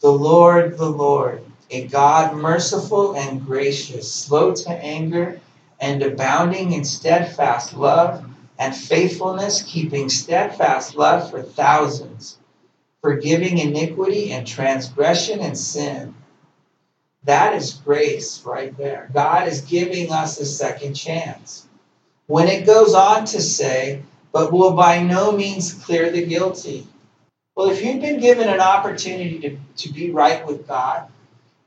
The 0.00 0.10
Lord, 0.10 0.78
the 0.78 0.88
Lord, 0.88 1.44
a 1.68 1.86
God 1.86 2.34
merciful 2.34 3.14
and 3.14 3.44
gracious, 3.44 4.10
slow 4.10 4.54
to 4.54 4.70
anger, 4.70 5.38
and 5.78 6.02
abounding 6.02 6.72
in 6.72 6.82
steadfast 6.86 7.74
love 7.74 8.24
and 8.58 8.74
faithfulness, 8.74 9.60
keeping 9.60 10.08
steadfast 10.08 10.96
love 10.96 11.30
for 11.30 11.42
thousands, 11.42 12.38
forgiving 13.02 13.58
iniquity 13.58 14.32
and 14.32 14.46
transgression 14.46 15.40
and 15.40 15.58
sin. 15.58 16.14
That 17.24 17.54
is 17.54 17.74
grace 17.74 18.42
right 18.46 18.74
there. 18.78 19.10
God 19.12 19.46
is 19.46 19.60
giving 19.60 20.10
us 20.10 20.40
a 20.40 20.46
second 20.46 20.94
chance. 20.94 21.66
When 22.28 22.48
it 22.48 22.64
goes 22.64 22.94
on 22.94 23.26
to 23.26 23.42
say, 23.42 24.04
but 24.32 24.52
will 24.52 24.72
by 24.72 25.02
no 25.02 25.32
means 25.32 25.74
clear 25.74 26.10
the 26.10 26.24
guilty. 26.24 26.86
Well, 27.54 27.70
if 27.70 27.84
you've 27.84 28.00
been 28.00 28.20
given 28.20 28.48
an 28.48 28.60
opportunity 28.60 29.38
to, 29.40 29.58
to 29.88 29.92
be 29.92 30.10
right 30.10 30.46
with 30.46 30.66
God, 30.66 31.08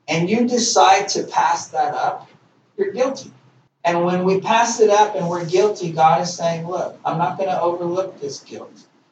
and 0.08 0.30
you 0.30 0.48
decide 0.48 1.08
to 1.10 1.24
pass 1.24 1.70
that 1.70 1.94
up, 1.94 2.30
you're 2.78 2.92
guilty. 2.92 3.32
And 3.86 4.06
when 4.06 4.24
we 4.24 4.40
pass 4.40 4.80
it 4.80 4.90
up 4.90 5.16
and 5.16 5.28
we're 5.28 5.46
guilty, 5.46 5.92
God 5.92 6.22
is 6.22 6.34
saying, 6.34 6.68
Look, 6.68 6.98
I'm 7.06 7.18
not 7.18 7.38
going 7.38 7.50
to 7.50 7.62
overlook 7.62 8.20
this 8.20 8.40
guilt. 8.40 8.72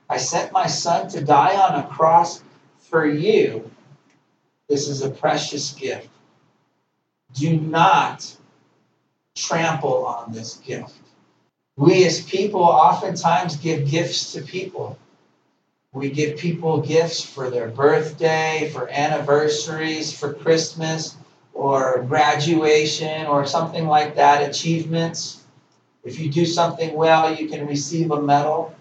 I 0.09 0.17
sent 0.17 0.51
my 0.51 0.67
son 0.67 1.09
to 1.09 1.23
die 1.23 1.55
on 1.55 1.79
a 1.79 1.87
cross 1.87 2.41
for 2.79 3.05
you. 3.05 3.69
This 4.67 4.87
is 4.87 5.01
a 5.01 5.09
precious 5.09 5.73
gift. 5.73 6.09
Do 7.33 7.59
not 7.59 8.35
trample 9.35 10.05
on 10.05 10.31
this 10.31 10.55
gift. 10.57 10.95
We 11.81 12.05
as 12.05 12.21
people 12.21 12.61
oftentimes 12.61 13.55
give 13.55 13.89
gifts 13.89 14.33
to 14.33 14.43
people. 14.43 14.99
We 15.93 16.11
give 16.11 16.37
people 16.37 16.79
gifts 16.79 17.25
for 17.25 17.49
their 17.49 17.69
birthday, 17.69 18.69
for 18.71 18.87
anniversaries, 18.87 20.15
for 20.15 20.31
Christmas, 20.31 21.17
or 21.55 22.05
graduation, 22.07 23.25
or 23.25 23.47
something 23.47 23.87
like 23.87 24.13
that, 24.17 24.47
achievements. 24.47 25.43
If 26.03 26.19
you 26.19 26.29
do 26.31 26.45
something 26.45 26.93
well, 26.93 27.33
you 27.33 27.49
can 27.49 27.65
receive 27.65 28.11
a 28.11 28.21
medal. 28.21 28.75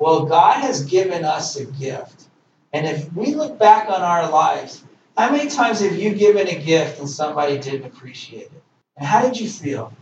Well, 0.00 0.24
God 0.24 0.62
has 0.62 0.84
given 0.86 1.24
us 1.24 1.54
a 1.54 1.64
gift. 1.64 2.24
And 2.72 2.88
if 2.88 3.12
we 3.12 3.36
look 3.36 3.56
back 3.56 3.88
on 3.88 4.02
our 4.02 4.28
lives, 4.28 4.82
how 5.16 5.30
many 5.30 5.48
times 5.48 5.78
have 5.78 5.94
you 5.94 6.12
given 6.12 6.48
a 6.48 6.58
gift 6.60 6.98
and 6.98 7.08
somebody 7.08 7.56
didn't 7.56 7.86
appreciate 7.86 8.46
it? 8.46 8.62
And 8.96 9.06
how 9.06 9.22
did 9.22 9.38
you 9.38 9.48
feel? 9.48 9.92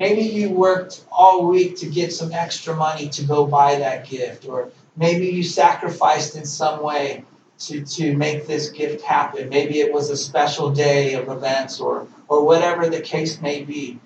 Maybe 0.00 0.22
you 0.22 0.50
worked 0.50 1.04
all 1.10 1.46
week 1.46 1.76
to 1.78 1.86
get 1.86 2.12
some 2.12 2.32
extra 2.32 2.74
money 2.74 3.08
to 3.10 3.24
go 3.24 3.46
buy 3.46 3.76
that 3.76 4.08
gift, 4.08 4.46
or 4.46 4.72
Maybe 4.96 5.26
you 5.26 5.42
sacrificed 5.42 6.36
in 6.36 6.46
some 6.46 6.82
way 6.82 7.24
to, 7.60 7.84
to 7.84 8.16
make 8.16 8.46
this 8.46 8.70
gift 8.70 9.04
happen. 9.04 9.48
Maybe 9.48 9.80
it 9.80 9.92
was 9.92 10.10
a 10.10 10.16
special 10.16 10.70
day 10.70 11.14
of 11.14 11.28
events 11.28 11.80
or, 11.80 12.06
or 12.28 12.44
whatever 12.44 12.88
the 12.88 13.00
case 13.00 13.40
may 13.40 13.64
be. 13.64 13.98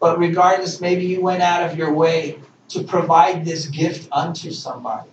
But 0.00 0.18
regardless, 0.18 0.80
maybe 0.80 1.06
you 1.06 1.20
went 1.20 1.42
out 1.42 1.70
of 1.70 1.78
your 1.78 1.92
way 1.92 2.40
to 2.70 2.82
provide 2.82 3.44
this 3.44 3.66
gift 3.66 4.08
unto 4.10 4.50
somebody. 4.50 5.10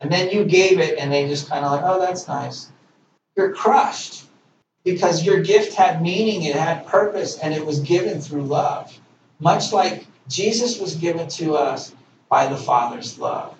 And 0.00 0.12
then 0.12 0.30
you 0.30 0.44
gave 0.44 0.80
it 0.80 0.98
and 0.98 1.10
they 1.10 1.28
just 1.28 1.48
kind 1.48 1.64
of 1.64 1.72
like, 1.72 1.82
oh, 1.84 2.00
that's 2.00 2.28
nice. 2.28 2.70
You're 3.36 3.54
crushed 3.54 4.24
because 4.84 5.24
your 5.24 5.40
gift 5.40 5.74
had 5.74 6.02
meaning, 6.02 6.42
it 6.42 6.56
had 6.56 6.86
purpose, 6.86 7.38
and 7.38 7.54
it 7.54 7.64
was 7.64 7.80
given 7.80 8.20
through 8.20 8.42
love. 8.42 8.92
Much 9.42 9.72
like 9.72 10.06
Jesus 10.28 10.78
was 10.78 10.94
given 10.94 11.26
to 11.26 11.56
us 11.56 11.92
by 12.28 12.46
the 12.46 12.56
Father's 12.56 13.18
love. 13.18 13.58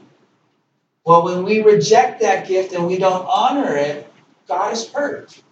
Well, 1.04 1.24
when 1.24 1.42
we 1.42 1.60
reject 1.60 2.20
that 2.20 2.46
gift 2.46 2.72
and 2.72 2.86
we 2.86 2.98
don't 2.98 3.26
honor 3.26 3.74
it, 3.74 4.08
God 4.46 4.72
is 4.72 4.88
hurt. 4.88 5.42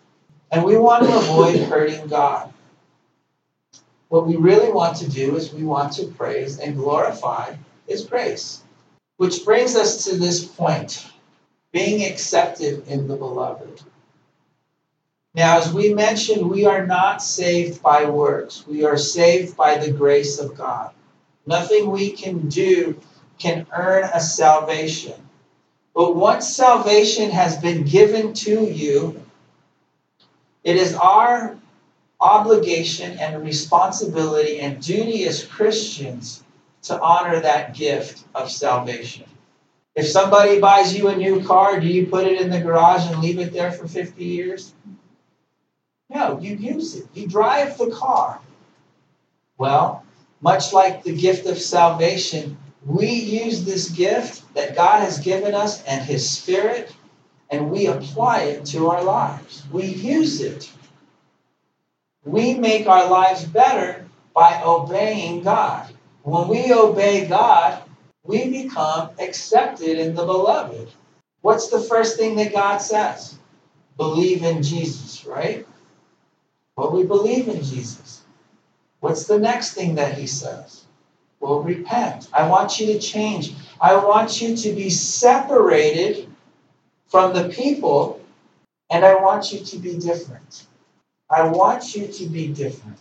And 0.52 0.62
we 0.64 0.76
want 0.76 1.04
to 1.04 1.18
avoid 1.18 1.56
hurting 1.62 2.06
God. 2.06 2.54
What 4.08 4.28
we 4.28 4.36
really 4.36 4.70
want 4.70 4.98
to 4.98 5.10
do 5.10 5.34
is 5.34 5.52
we 5.52 5.64
want 5.64 5.94
to 5.94 6.06
praise 6.06 6.60
and 6.60 6.76
glorify 6.76 7.56
His 7.88 8.04
grace. 8.04 8.62
Which 9.16 9.44
brings 9.44 9.74
us 9.74 10.04
to 10.04 10.16
this 10.16 10.44
point 10.44 11.10
being 11.72 12.08
accepted 12.08 12.86
in 12.86 13.08
the 13.08 13.16
beloved. 13.16 13.82
Now, 15.34 15.58
as 15.58 15.72
we 15.72 15.94
mentioned, 15.94 16.50
we 16.50 16.66
are 16.66 16.86
not 16.86 17.22
saved 17.22 17.82
by 17.82 18.04
works, 18.04 18.66
we 18.66 18.84
are 18.84 18.96
saved 18.96 19.56
by 19.56 19.78
the 19.78 19.92
grace 19.92 20.38
of 20.40 20.56
God. 20.56 20.90
Nothing 21.46 21.90
we 21.90 22.10
can 22.10 22.48
do 22.48 23.00
can 23.38 23.66
earn 23.72 24.10
a 24.12 24.20
salvation. 24.20 25.14
But 25.94 26.16
once 26.16 26.48
salvation 26.48 27.30
has 27.30 27.56
been 27.56 27.84
given 27.84 28.32
to 28.34 28.64
you, 28.64 29.22
it 30.64 30.76
is 30.76 30.94
our 30.94 31.56
obligation 32.20 33.18
and 33.18 33.42
responsibility 33.42 34.60
and 34.60 34.82
duty 34.82 35.26
as 35.26 35.44
Christians 35.44 36.42
to 36.82 37.00
honor 37.00 37.40
that 37.40 37.74
gift 37.74 38.24
of 38.34 38.50
salvation. 38.50 39.26
If 39.94 40.06
somebody 40.08 40.60
buys 40.60 40.96
you 40.96 41.08
a 41.08 41.16
new 41.16 41.44
car, 41.44 41.80
do 41.80 41.86
you 41.86 42.06
put 42.06 42.26
it 42.26 42.40
in 42.40 42.50
the 42.50 42.60
garage 42.60 43.06
and 43.06 43.22
leave 43.22 43.38
it 43.38 43.52
there 43.52 43.72
for 43.72 43.88
50 43.88 44.24
years? 44.24 44.74
No, 46.10 46.40
you 46.40 46.56
use 46.56 46.96
it. 46.96 47.06
You 47.14 47.28
drive 47.28 47.78
the 47.78 47.90
car. 47.90 48.40
Well, 49.58 50.04
much 50.40 50.72
like 50.72 51.04
the 51.04 51.16
gift 51.16 51.46
of 51.46 51.56
salvation, 51.56 52.58
we 52.84 53.08
use 53.08 53.64
this 53.64 53.90
gift 53.90 54.52
that 54.54 54.74
God 54.74 55.00
has 55.00 55.20
given 55.20 55.54
us 55.54 55.84
and 55.84 56.02
His 56.02 56.28
Spirit, 56.28 56.92
and 57.48 57.70
we 57.70 57.86
apply 57.86 58.40
it 58.42 58.64
to 58.66 58.88
our 58.88 59.04
lives. 59.04 59.62
We 59.70 59.84
use 59.84 60.40
it. 60.40 60.70
We 62.24 62.54
make 62.54 62.88
our 62.88 63.08
lives 63.08 63.44
better 63.44 64.04
by 64.34 64.62
obeying 64.64 65.42
God. 65.42 65.94
When 66.22 66.48
we 66.48 66.72
obey 66.72 67.28
God, 67.28 67.82
we 68.24 68.64
become 68.64 69.10
accepted 69.20 69.98
in 69.98 70.14
the 70.16 70.24
beloved. 70.24 70.90
What's 71.42 71.68
the 71.68 71.80
first 71.80 72.16
thing 72.16 72.34
that 72.36 72.52
God 72.52 72.78
says? 72.78 73.38
Believe 73.96 74.42
in 74.42 74.62
Jesus, 74.62 75.24
right? 75.24 75.66
Well, 76.80 76.92
we 76.92 77.04
believe 77.04 77.46
in 77.46 77.62
Jesus. 77.62 78.22
What's 79.00 79.26
the 79.26 79.38
next 79.38 79.74
thing 79.74 79.96
that 79.96 80.16
he 80.16 80.26
says? 80.26 80.86
Well, 81.38 81.60
repent. 81.60 82.28
I 82.32 82.48
want 82.48 82.80
you 82.80 82.86
to 82.86 82.98
change. 82.98 83.52
I 83.82 83.96
want 83.96 84.40
you 84.40 84.56
to 84.56 84.72
be 84.72 84.88
separated 84.88 86.26
from 87.08 87.34
the 87.34 87.50
people, 87.50 88.22
and 88.88 89.04
I 89.04 89.16
want 89.16 89.52
you 89.52 89.60
to 89.60 89.78
be 89.78 89.98
different. 89.98 90.64
I 91.28 91.48
want 91.48 91.94
you 91.94 92.08
to 92.08 92.26
be 92.26 92.48
different. 92.48 92.98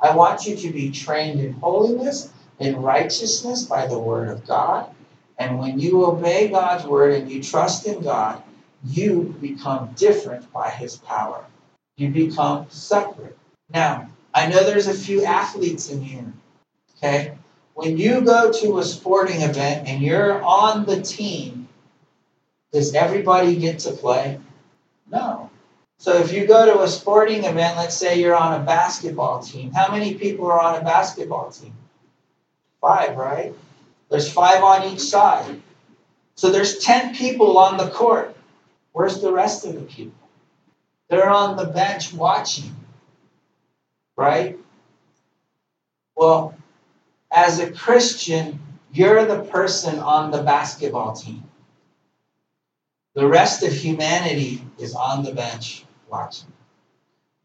I 0.00 0.14
want 0.14 0.46
you 0.46 0.54
to 0.54 0.70
be 0.70 0.92
trained 0.92 1.40
in 1.40 1.54
holiness, 1.54 2.30
in 2.60 2.80
righteousness 2.80 3.64
by 3.64 3.88
the 3.88 3.98
word 3.98 4.28
of 4.28 4.46
God. 4.46 4.88
And 5.36 5.58
when 5.58 5.80
you 5.80 6.06
obey 6.06 6.46
God's 6.46 6.84
word 6.84 7.14
and 7.14 7.28
you 7.28 7.42
trust 7.42 7.88
in 7.88 8.02
God, 8.02 8.40
you 8.84 9.34
become 9.40 9.90
different 9.96 10.52
by 10.52 10.70
his 10.70 10.98
power. 10.98 11.44
You 12.02 12.08
become 12.08 12.66
separate. 12.68 13.38
Now, 13.72 14.10
I 14.34 14.48
know 14.48 14.64
there's 14.64 14.88
a 14.88 14.92
few 14.94 15.24
athletes 15.24 15.88
in 15.88 16.02
here. 16.02 16.32
Okay? 16.96 17.38
When 17.74 17.96
you 17.96 18.22
go 18.22 18.50
to 18.50 18.78
a 18.78 18.84
sporting 18.84 19.42
event 19.42 19.86
and 19.86 20.02
you're 20.02 20.42
on 20.42 20.84
the 20.84 21.00
team, 21.00 21.68
does 22.72 22.92
everybody 22.96 23.54
get 23.54 23.78
to 23.80 23.92
play? 23.92 24.40
No. 25.08 25.48
So 25.98 26.18
if 26.18 26.32
you 26.32 26.44
go 26.44 26.66
to 26.66 26.82
a 26.82 26.88
sporting 26.88 27.44
event, 27.44 27.76
let's 27.76 27.96
say 27.96 28.18
you're 28.20 28.34
on 28.34 28.60
a 28.60 28.64
basketball 28.64 29.40
team, 29.40 29.70
how 29.70 29.92
many 29.92 30.14
people 30.14 30.46
are 30.46 30.60
on 30.60 30.80
a 30.80 30.84
basketball 30.84 31.52
team? 31.52 31.74
Five, 32.80 33.16
right? 33.16 33.54
There's 34.10 34.28
five 34.28 34.64
on 34.64 34.92
each 34.92 35.02
side. 35.02 35.62
So 36.34 36.50
there's 36.50 36.78
10 36.78 37.14
people 37.14 37.58
on 37.58 37.76
the 37.76 37.90
court. 37.90 38.36
Where's 38.90 39.20
the 39.20 39.32
rest 39.32 39.64
of 39.64 39.74
the 39.74 39.82
people? 39.82 40.21
They're 41.12 41.28
on 41.28 41.58
the 41.58 41.66
bench 41.66 42.14
watching, 42.14 42.74
right? 44.16 44.58
Well, 46.16 46.54
as 47.30 47.58
a 47.58 47.70
Christian, 47.70 48.58
you're 48.94 49.26
the 49.26 49.42
person 49.42 49.98
on 49.98 50.30
the 50.30 50.42
basketball 50.42 51.12
team. 51.12 51.44
The 53.12 53.28
rest 53.28 53.62
of 53.62 53.74
humanity 53.74 54.64
is 54.78 54.94
on 54.94 55.22
the 55.22 55.34
bench 55.34 55.84
watching. 56.08 56.50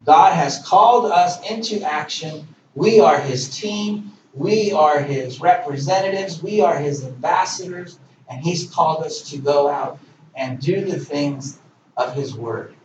God 0.05 0.33
has 0.33 0.65
called 0.65 1.11
us 1.11 1.37
into 1.51 1.81
action. 1.81 2.47
We 2.73 3.01
are 3.01 3.19
his 3.19 3.49
team. 3.49 4.13
We 4.33 4.71
are 4.71 5.01
his 5.01 5.41
representatives. 5.41 6.41
We 6.41 6.61
are 6.61 6.79
his 6.79 7.03
ambassadors. 7.03 7.99
And 8.29 8.41
he's 8.41 8.69
called 8.69 9.03
us 9.03 9.29
to 9.31 9.37
go 9.37 9.67
out 9.67 9.99
and 10.35 10.57
do 10.57 10.85
the 10.85 10.97
things 10.97 11.59
of 11.97 12.13
his 12.13 12.33
word 12.33 12.76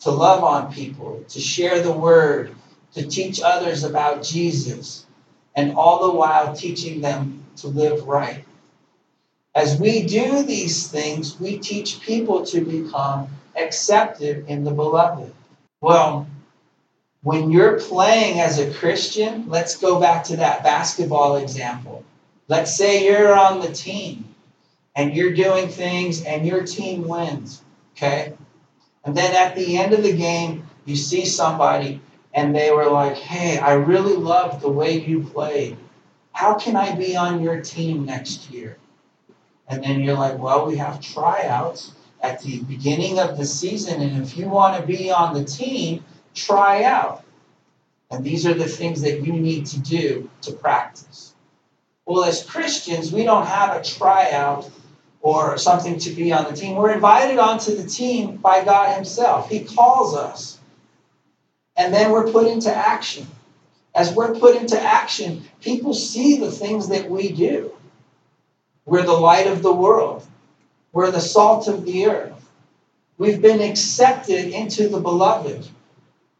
to 0.00 0.10
love 0.10 0.44
on 0.44 0.72
people, 0.72 1.24
to 1.28 1.40
share 1.40 1.80
the 1.80 1.92
word, 1.92 2.54
to 2.94 3.06
teach 3.06 3.40
others 3.42 3.84
about 3.84 4.22
Jesus, 4.22 5.06
and 5.54 5.74
all 5.76 6.06
the 6.06 6.16
while 6.16 6.54
teaching 6.54 7.00
them 7.00 7.44
to 7.56 7.68
live 7.68 8.06
right. 8.06 8.44
As 9.54 9.78
we 9.78 10.02
do 10.02 10.42
these 10.42 10.88
things, 10.88 11.38
we 11.38 11.58
teach 11.58 12.00
people 12.00 12.44
to 12.46 12.60
become 12.60 13.28
accepted 13.56 14.48
in 14.48 14.64
the 14.64 14.72
beloved. 14.72 15.32
Well, 15.80 16.26
when 17.22 17.50
you're 17.50 17.80
playing 17.80 18.40
as 18.40 18.58
a 18.58 18.72
Christian, 18.74 19.48
let's 19.48 19.76
go 19.78 20.00
back 20.00 20.24
to 20.24 20.36
that 20.38 20.62
basketball 20.64 21.36
example. 21.36 22.04
Let's 22.48 22.76
say 22.76 23.06
you're 23.06 23.34
on 23.34 23.60
the 23.60 23.72
team 23.72 24.34
and 24.94 25.14
you're 25.14 25.32
doing 25.32 25.68
things 25.68 26.24
and 26.24 26.46
your 26.46 26.64
team 26.64 27.08
wins, 27.08 27.62
okay? 27.96 28.34
And 29.04 29.16
then 29.16 29.34
at 29.34 29.54
the 29.54 29.76
end 29.76 29.92
of 29.92 30.02
the 30.02 30.16
game, 30.16 30.66
you 30.84 30.96
see 30.96 31.24
somebody 31.24 32.00
and 32.32 32.54
they 32.54 32.70
were 32.70 32.90
like, 32.90 33.16
hey, 33.16 33.58
I 33.58 33.74
really 33.74 34.16
love 34.16 34.60
the 34.60 34.70
way 34.70 35.00
you 35.00 35.22
played. 35.22 35.76
How 36.32 36.54
can 36.54 36.74
I 36.74 36.94
be 36.94 37.16
on 37.16 37.42
your 37.42 37.60
team 37.60 38.06
next 38.06 38.50
year? 38.50 38.76
And 39.68 39.82
then 39.82 40.00
you're 40.00 40.16
like, 40.16 40.38
well, 40.38 40.66
we 40.66 40.76
have 40.76 41.00
tryouts 41.00 41.92
at 42.20 42.40
the 42.40 42.60
beginning 42.62 43.18
of 43.18 43.38
the 43.38 43.44
season. 43.44 44.00
And 44.02 44.22
if 44.22 44.36
you 44.36 44.48
want 44.48 44.80
to 44.80 44.86
be 44.86 45.10
on 45.10 45.34
the 45.34 45.44
team, 45.44 46.04
try 46.34 46.82
out. 46.82 47.22
And 48.10 48.24
these 48.24 48.46
are 48.46 48.54
the 48.54 48.68
things 48.68 49.00
that 49.02 49.24
you 49.24 49.32
need 49.32 49.66
to 49.66 49.80
do 49.80 50.28
to 50.42 50.52
practice. 50.52 51.34
Well, 52.06 52.24
as 52.24 52.44
Christians, 52.44 53.12
we 53.12 53.24
don't 53.24 53.46
have 53.46 53.76
a 53.76 53.82
tryout 53.82 54.70
or 55.24 55.56
something 55.56 55.98
to 55.98 56.10
be 56.10 56.34
on 56.34 56.44
the 56.44 56.52
team. 56.52 56.76
We're 56.76 56.92
invited 56.92 57.38
onto 57.38 57.74
the 57.74 57.88
team 57.88 58.36
by 58.36 58.62
God 58.62 58.94
Himself. 58.94 59.48
He 59.48 59.60
calls 59.60 60.14
us. 60.14 60.58
And 61.76 61.94
then 61.94 62.12
we're 62.12 62.30
put 62.30 62.46
into 62.46 62.72
action. 62.72 63.26
As 63.94 64.14
we're 64.14 64.34
put 64.34 64.54
into 64.54 64.78
action, 64.78 65.44
people 65.62 65.94
see 65.94 66.36
the 66.36 66.50
things 66.50 66.88
that 66.88 67.08
we 67.08 67.32
do. 67.32 67.72
We're 68.84 69.06
the 69.06 69.14
light 69.14 69.46
of 69.46 69.62
the 69.62 69.72
world, 69.72 70.26
we're 70.92 71.10
the 71.10 71.22
salt 71.22 71.68
of 71.68 71.86
the 71.86 72.06
earth. 72.06 72.50
We've 73.16 73.40
been 73.40 73.62
accepted 73.62 74.52
into 74.52 74.88
the 74.88 75.00
beloved. 75.00 75.66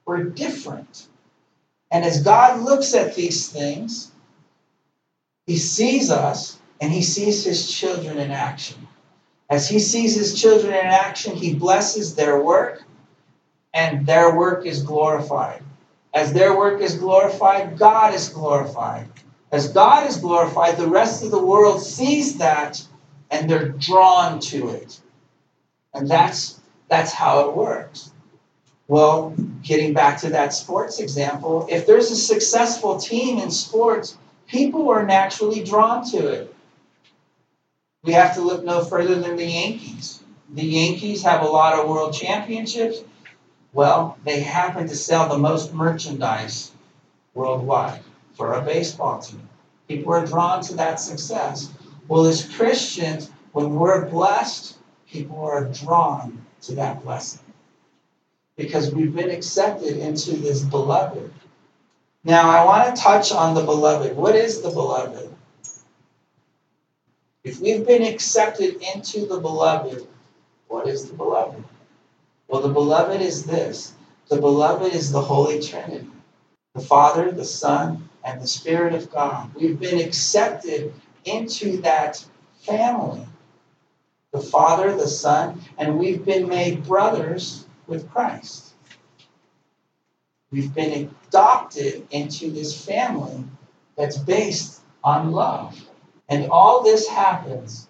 We're 0.05 0.25
different. 0.25 1.07
And 1.91 2.05
as 2.05 2.23
God 2.23 2.61
looks 2.61 2.93
at 2.95 3.15
these 3.15 3.49
things, 3.49 4.13
He 5.47 5.57
sees 5.57 6.11
us 6.11 6.59
and 6.81 6.93
he 6.93 7.03
sees 7.03 7.45
his 7.45 7.71
children 7.71 8.19
in 8.19 8.31
action. 8.31 8.87
As 9.51 9.69
he 9.69 9.79
sees 9.79 10.17
his 10.17 10.41
children 10.41 10.73
in 10.73 10.87
action, 10.87 11.37
he 11.37 11.55
blesses 11.55 12.15
their 12.15 12.43
work, 12.43 12.83
and 13.73 14.07
their 14.07 14.37
work 14.37 14.67
is 14.67 14.83
glorified. 14.83 15.63
As 16.15 16.33
their 16.33 16.57
work 16.57 16.81
is 16.81 16.97
glorified, 16.97 17.77
God 17.77 18.15
is 18.15 18.29
glorified. 18.29 19.09
As 19.51 19.73
God 19.73 20.07
is 20.07 20.17
glorified, 20.17 20.77
the 20.77 20.89
rest 20.89 21.25
of 21.25 21.31
the 21.31 21.45
world 21.45 21.83
sees 21.83 22.39
that 22.39 22.85
and 23.31 23.51
they're 23.51 23.69
drawn 23.69 24.39
to 24.39 24.69
it. 24.69 25.01
And 25.93 26.09
that's 26.09 26.61
that's 26.89 27.13
how 27.13 27.49
it 27.49 27.57
works. 27.57 28.13
Well, 28.87 29.35
getting 29.63 29.93
back 29.93 30.21
to 30.21 30.29
that 30.31 30.53
sports 30.53 31.01
example, 31.01 31.67
if 31.71 31.87
there's 31.87 32.11
a 32.11 32.17
successful 32.17 32.99
team 32.99 33.39
in 33.39 33.51
sports, 33.51 34.17
people 34.47 34.89
are 34.91 35.05
naturally 35.05 35.65
drawn 35.65 36.09
to 36.11 36.29
it. 36.29 36.54
We 38.05 38.13
have 38.13 38.35
to 38.35 38.43
look 38.43 38.65
no 38.65 38.85
further 38.85 39.15
than 39.15 39.37
the 39.37 39.47
Yankees. 39.47 40.23
The 40.53 40.65
Yankees 40.65 41.23
have 41.23 41.43
a 41.43 41.49
lot 41.49 41.79
of 41.79 41.89
world 41.89 42.13
championships. 42.13 43.03
Well, 43.73 44.19
they 44.25 44.41
happen 44.41 44.87
to 44.89 44.95
sell 44.95 45.29
the 45.29 45.39
most 45.39 45.73
merchandise 45.73 46.71
worldwide 47.33 48.01
for 48.35 48.53
a 48.53 48.63
baseball 48.63 49.21
team. 49.21 49.49
People 49.89 50.13
are 50.13 50.27
drawn 50.27 50.63
to 50.63 50.75
that 50.77 51.01
success. 51.01 51.71
Well, 52.07 52.27
as 52.27 52.47
Christians, 52.57 53.31
when 53.53 53.75
we're 53.75 54.09
blessed, 54.09 54.77
people 55.11 55.41
are 55.41 55.65
drawn 55.65 56.45
to 56.63 56.75
that 56.75 57.03
blessing 57.03 57.41
because 58.57 58.95
we've 58.95 59.15
been 59.15 59.31
accepted 59.31 59.97
into 59.97 60.37
this 60.37 60.63
beloved. 60.63 61.33
Now, 62.23 62.51
I 62.51 62.65
want 62.65 62.95
to 62.95 63.03
touch 63.03 63.33
on 63.33 63.55
the 63.55 63.65
beloved. 63.65 64.17
What 64.17 64.37
is 64.37 64.63
the 64.63 64.71
beloved? 64.71 65.34
If 67.45 67.61
we've 67.61 67.87
been 67.87 68.03
accepted 68.03 68.83
into 68.95 69.27
the 69.27 69.39
beloved, 69.39 70.07
what 70.69 70.89
is 70.89 71.09
the 71.09 71.15
beloved? 71.15 71.63
Well, 72.49 72.63
the 72.63 72.73
beloved 72.73 73.21
is 73.21 73.45
this 73.45 73.93
the 74.29 74.41
beloved 74.41 74.95
is 74.95 75.13
the 75.13 75.21
Holy 75.21 75.61
Trinity 75.61 76.09
the 76.75 76.81
Father, 76.81 77.31
the 77.31 77.45
Son, 77.45 78.09
and 78.25 78.41
the 78.41 78.49
Spirit 78.49 78.95
of 78.95 79.13
God. 79.13 79.55
We've 79.55 79.79
been 79.79 80.01
accepted 80.01 80.93
into 81.25 81.81
that 81.83 82.25
family 82.63 83.27
the 84.33 84.41
Father, 84.41 84.97
the 84.97 85.07
Son, 85.07 85.63
and 85.79 85.97
we've 85.97 86.25
been 86.25 86.49
made 86.49 86.85
brothers 86.85 87.67
with 87.87 88.11
Christ. 88.11 88.75
We've 90.51 90.75
been 90.75 91.09
adopted 91.29 92.09
into 92.11 92.51
this 92.51 92.85
family 92.85 93.45
that's 93.97 94.19
based 94.19 94.81
on 95.05 95.31
love. 95.31 95.81
And 96.29 96.51
all 96.51 96.83
this 96.83 97.09
happens 97.09 97.89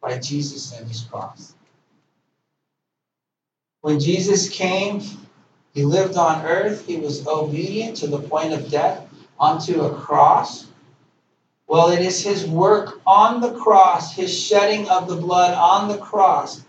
by 0.00 0.18
Jesus 0.18 0.72
and 0.72 0.86
his 0.86 1.02
cross. 1.02 1.54
When 3.80 4.00
Jesus 4.00 4.48
came, 4.48 5.00
he 5.74 5.84
lived 5.84 6.16
on 6.16 6.44
earth, 6.44 6.86
he 6.86 6.96
was 6.96 7.26
obedient 7.26 7.96
to 7.98 8.06
the 8.06 8.20
point 8.20 8.52
of 8.52 8.70
death 8.70 9.06
onto 9.38 9.82
a 9.82 9.94
cross. 9.94 10.66
Well, 11.66 11.88
it 11.90 12.00
is 12.00 12.22
his 12.22 12.46
work 12.46 13.00
on 13.06 13.40
the 13.40 13.52
cross, 13.54 14.14
his 14.14 14.36
shedding 14.36 14.88
of 14.88 15.08
the 15.08 15.16
blood 15.16 15.54
on 15.54 15.88
the 15.88 15.98
cross, 15.98 16.64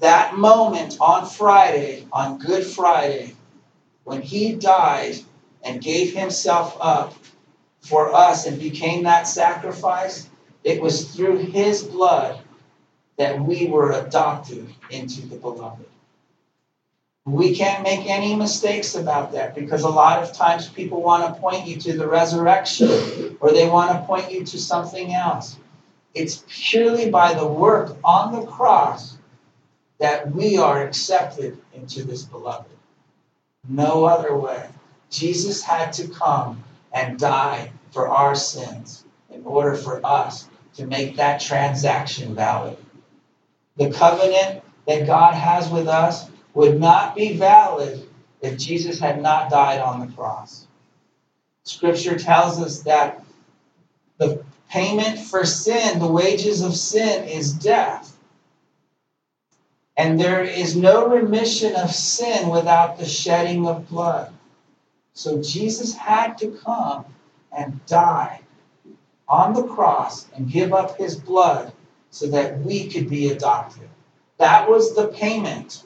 that 0.00 0.36
moment 0.36 0.96
on 1.00 1.26
Friday, 1.26 2.06
on 2.12 2.38
Good 2.38 2.64
Friday, 2.64 3.36
when 4.04 4.22
he 4.22 4.54
died 4.54 5.16
and 5.62 5.82
gave 5.82 6.14
himself 6.14 6.76
up 6.80 7.17
for 7.88 8.14
us 8.14 8.46
and 8.46 8.60
became 8.60 9.04
that 9.04 9.26
sacrifice, 9.26 10.28
it 10.62 10.80
was 10.82 11.14
through 11.14 11.38
his 11.38 11.82
blood 11.82 12.38
that 13.16 13.40
we 13.40 13.66
were 13.66 13.92
adopted 13.92 14.68
into 14.90 15.26
the 15.26 15.36
beloved. 15.36 15.86
We 17.24 17.54
can't 17.54 17.82
make 17.82 18.08
any 18.08 18.34
mistakes 18.36 18.94
about 18.94 19.32
that 19.32 19.54
because 19.54 19.82
a 19.82 19.88
lot 19.88 20.22
of 20.22 20.32
times 20.32 20.68
people 20.68 21.02
want 21.02 21.24
to 21.24 21.40
point 21.40 21.66
you 21.66 21.78
to 21.80 21.96
the 21.96 22.06
resurrection 22.06 23.36
or 23.40 23.52
they 23.52 23.68
want 23.68 23.90
to 23.92 24.06
point 24.06 24.30
you 24.30 24.44
to 24.44 24.58
something 24.58 25.12
else. 25.12 25.56
It's 26.14 26.44
purely 26.48 27.10
by 27.10 27.34
the 27.34 27.46
work 27.46 27.96
on 28.04 28.32
the 28.32 28.46
cross 28.46 29.18
that 29.98 30.30
we 30.32 30.56
are 30.56 30.82
accepted 30.82 31.58
into 31.74 32.04
this 32.04 32.24
beloved. 32.24 32.70
No 33.68 34.04
other 34.04 34.36
way. 34.36 34.68
Jesus 35.10 35.62
had 35.62 35.92
to 35.94 36.08
come 36.08 36.62
and 36.92 37.18
die 37.18 37.72
for 37.90 38.08
our 38.08 38.34
sins 38.34 39.04
in 39.30 39.44
order 39.44 39.74
for 39.74 40.04
us 40.04 40.48
to 40.74 40.86
make 40.86 41.16
that 41.16 41.40
transaction 41.40 42.34
valid. 42.34 42.76
The 43.76 43.90
covenant 43.90 44.62
that 44.86 45.06
God 45.06 45.34
has 45.34 45.68
with 45.68 45.88
us 45.88 46.28
would 46.54 46.80
not 46.80 47.14
be 47.14 47.36
valid 47.36 48.08
if 48.40 48.58
Jesus 48.58 48.98
had 48.98 49.20
not 49.20 49.50
died 49.50 49.80
on 49.80 50.00
the 50.00 50.14
cross. 50.14 50.66
Scripture 51.64 52.18
tells 52.18 52.60
us 52.60 52.82
that 52.82 53.24
the 54.18 54.44
payment 54.70 55.18
for 55.18 55.44
sin, 55.44 55.98
the 55.98 56.06
wages 56.06 56.62
of 56.62 56.74
sin, 56.74 57.24
is 57.28 57.52
death. 57.52 58.16
And 59.96 60.18
there 60.18 60.42
is 60.42 60.76
no 60.76 61.08
remission 61.08 61.74
of 61.74 61.90
sin 61.90 62.48
without 62.48 62.98
the 62.98 63.04
shedding 63.04 63.66
of 63.66 63.88
blood. 63.88 64.32
So 65.12 65.42
Jesus 65.42 65.94
had 65.94 66.38
to 66.38 66.52
come 66.64 67.04
and 67.56 67.84
die 67.86 68.40
on 69.28 69.52
the 69.52 69.64
cross 69.64 70.26
and 70.34 70.50
give 70.50 70.72
up 70.72 70.96
his 70.96 71.16
blood 71.16 71.72
so 72.10 72.26
that 72.28 72.60
we 72.60 72.88
could 72.88 73.08
be 73.08 73.28
adopted. 73.28 73.88
That 74.38 74.68
was 74.68 74.94
the 74.94 75.08
payment. 75.08 75.84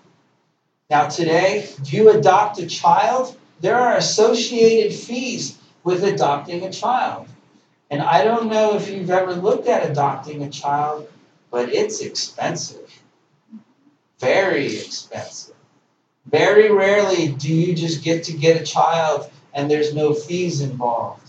Now, 0.90 1.08
today, 1.08 1.58
if 1.58 1.92
you 1.92 2.10
adopt 2.10 2.58
a 2.58 2.66
child, 2.66 3.36
there 3.60 3.78
are 3.78 3.96
associated 3.96 4.96
fees 4.96 5.58
with 5.84 6.04
adopting 6.04 6.64
a 6.64 6.72
child. 6.72 7.28
And 7.90 8.00
I 8.02 8.24
don't 8.24 8.50
know 8.50 8.76
if 8.76 8.88
you've 8.88 9.10
ever 9.10 9.34
looked 9.34 9.68
at 9.68 9.90
adopting 9.90 10.42
a 10.42 10.50
child, 10.50 11.08
but 11.50 11.68
it's 11.68 12.00
expensive. 12.00 12.90
Very 14.18 14.66
expensive. 14.76 15.54
Very 16.26 16.70
rarely 16.70 17.32
do 17.32 17.52
you 17.52 17.74
just 17.74 18.04
get 18.04 18.24
to 18.24 18.32
get 18.32 18.60
a 18.60 18.64
child 18.64 19.30
and 19.52 19.70
there's 19.70 19.94
no 19.94 20.14
fees 20.14 20.60
involved. 20.60 21.21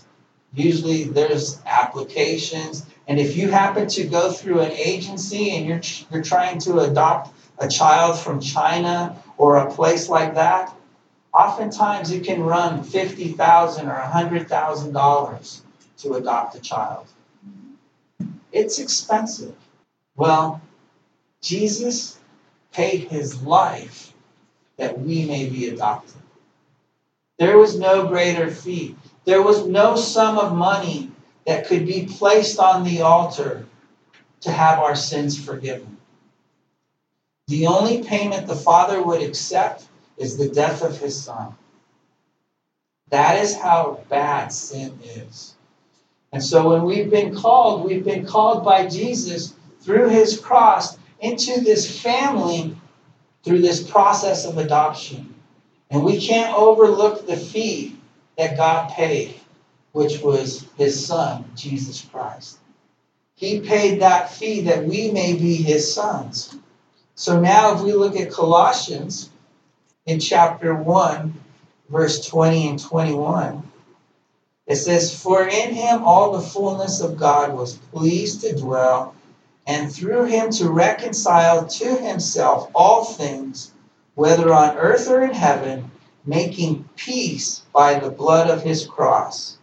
Usually 0.53 1.05
there's 1.05 1.61
applications, 1.65 2.85
and 3.07 3.19
if 3.19 3.35
you 3.35 3.49
happen 3.49 3.87
to 3.87 4.03
go 4.05 4.31
through 4.31 4.61
an 4.61 4.71
agency 4.71 5.51
and 5.51 5.65
you're 5.65 5.81
you're 6.11 6.23
trying 6.23 6.59
to 6.59 6.79
adopt 6.79 7.33
a 7.57 7.67
child 7.67 8.19
from 8.19 8.39
China 8.39 9.17
or 9.37 9.57
a 9.57 9.71
place 9.71 10.09
like 10.09 10.35
that, 10.35 10.73
oftentimes 11.33 12.11
it 12.11 12.23
can 12.23 12.43
run 12.43 12.83
50,000 12.83 13.87
or 13.87 13.95
a 13.95 14.07
hundred 14.07 14.47
thousand 14.47 14.93
dollars 14.93 15.63
to 15.97 16.13
adopt 16.13 16.55
a 16.55 16.59
child. 16.59 17.07
It's 18.51 18.77
expensive. 18.77 19.55
Well, 20.15 20.61
Jesus 21.41 22.19
paid 22.71 23.09
his 23.09 23.41
life 23.41 24.13
that 24.77 24.99
we 24.99 25.25
may 25.25 25.49
be 25.49 25.69
adopted. 25.69 26.21
There 27.39 27.57
was 27.57 27.77
no 27.77 28.07
greater 28.07 28.49
fee. 28.51 28.95
There 29.25 29.41
was 29.41 29.65
no 29.65 29.95
sum 29.95 30.37
of 30.37 30.55
money 30.55 31.11
that 31.45 31.65
could 31.65 31.85
be 31.85 32.05
placed 32.05 32.59
on 32.59 32.83
the 32.83 33.01
altar 33.01 33.65
to 34.41 34.51
have 34.51 34.79
our 34.79 34.95
sins 34.95 35.41
forgiven. 35.41 35.97
The 37.47 37.67
only 37.67 38.03
payment 38.03 38.47
the 38.47 38.55
Father 38.55 39.01
would 39.01 39.21
accept 39.21 39.85
is 40.17 40.37
the 40.37 40.49
death 40.49 40.81
of 40.83 40.97
his 40.99 41.21
Son. 41.21 41.55
That 43.09 43.43
is 43.43 43.55
how 43.55 44.01
bad 44.09 44.51
sin 44.51 44.99
is. 45.03 45.55
And 46.31 46.43
so 46.43 46.69
when 46.69 46.83
we've 46.83 47.11
been 47.11 47.35
called, 47.35 47.85
we've 47.85 48.03
been 48.03 48.25
called 48.25 48.65
by 48.65 48.87
Jesus 48.87 49.53
through 49.81 50.09
his 50.09 50.39
cross 50.39 50.97
into 51.19 51.61
this 51.61 52.01
family 52.01 52.75
through 53.43 53.61
this 53.61 53.83
process 53.89 54.45
of 54.45 54.57
adoption. 54.57 55.35
And 55.89 56.03
we 56.03 56.19
can't 56.19 56.57
overlook 56.57 57.27
the 57.27 57.37
fee 57.37 57.97
that 58.37 58.57
God 58.57 58.89
paid, 58.91 59.39
which 59.91 60.21
was 60.21 60.65
his 60.77 61.05
son, 61.05 61.45
Jesus 61.55 62.01
Christ. 62.01 62.57
He 63.35 63.59
paid 63.59 64.01
that 64.01 64.31
fee 64.31 64.61
that 64.61 64.85
we 64.85 65.11
may 65.11 65.33
be 65.33 65.55
his 65.55 65.93
sons. 65.93 66.55
So 67.15 67.39
now, 67.39 67.75
if 67.75 67.81
we 67.81 67.93
look 67.93 68.15
at 68.15 68.31
Colossians 68.31 69.29
in 70.05 70.19
chapter 70.19 70.73
1, 70.73 71.33
verse 71.89 72.25
20 72.25 72.69
and 72.69 72.79
21, 72.79 73.71
it 74.65 74.77
says, 74.77 75.13
For 75.21 75.43
in 75.47 75.73
him 75.73 76.03
all 76.03 76.31
the 76.31 76.47
fullness 76.47 77.01
of 77.01 77.17
God 77.17 77.53
was 77.53 77.73
pleased 77.75 78.41
to 78.41 78.55
dwell, 78.55 79.13
and 79.67 79.93
through 79.93 80.25
him 80.25 80.51
to 80.51 80.69
reconcile 80.69 81.65
to 81.65 81.95
himself 81.97 82.69
all 82.73 83.03
things, 83.03 83.71
whether 84.15 84.53
on 84.53 84.77
earth 84.77 85.09
or 85.09 85.23
in 85.23 85.33
heaven, 85.33 85.91
making 86.25 86.87
peace 86.95 87.61
by 87.73 87.99
the 87.99 88.09
blood 88.09 88.49
of 88.49 88.63
his 88.63 88.85
cross. 88.85 89.57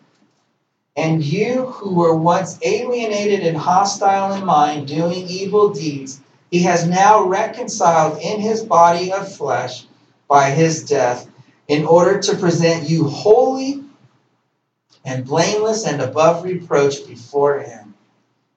And 0.96 1.24
you 1.24 1.66
who 1.66 1.94
were 1.94 2.16
once 2.16 2.58
alienated 2.62 3.46
and 3.46 3.56
hostile 3.56 4.34
in 4.34 4.44
mind, 4.44 4.88
doing 4.88 5.26
evil 5.28 5.70
deeds, 5.70 6.20
he 6.50 6.62
has 6.64 6.86
now 6.86 7.24
reconciled 7.24 8.20
in 8.20 8.40
his 8.40 8.62
body 8.62 9.12
of 9.12 9.32
flesh 9.34 9.86
by 10.28 10.50
his 10.50 10.84
death, 10.84 11.28
in 11.68 11.86
order 11.86 12.18
to 12.18 12.36
present 12.36 12.90
you 12.90 13.04
holy 13.04 13.84
and 15.04 15.24
blameless 15.24 15.86
and 15.86 16.02
above 16.02 16.44
reproach 16.44 17.06
before 17.06 17.60
him. 17.60 17.94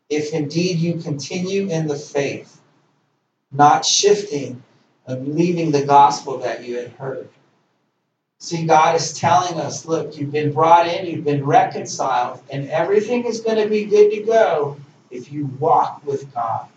If 0.10 0.34
indeed 0.34 0.80
you 0.80 0.96
continue 0.96 1.70
in 1.70 1.88
the 1.88 1.96
faith, 1.96 2.60
not 3.52 3.86
shifting 3.86 4.64
and 5.06 5.36
leaving 5.36 5.72
the 5.72 5.86
gospel 5.86 6.40
that 6.40 6.64
you 6.64 6.78
had 6.78 6.92
heard. 6.94 7.30
See, 8.44 8.66
God 8.66 8.98
is 8.98 9.14
telling 9.14 9.58
us 9.58 9.86
look, 9.86 10.18
you've 10.18 10.34
been 10.34 10.52
brought 10.52 10.86
in, 10.86 11.06
you've 11.06 11.24
been 11.24 11.46
reconciled, 11.46 12.42
and 12.50 12.70
everything 12.70 13.24
is 13.24 13.40
going 13.40 13.56
to 13.56 13.70
be 13.70 13.86
good 13.86 14.12
to 14.12 14.22
go 14.24 14.76
if 15.10 15.32
you 15.32 15.46
walk 15.46 16.06
with 16.06 16.34
God. 16.34 16.68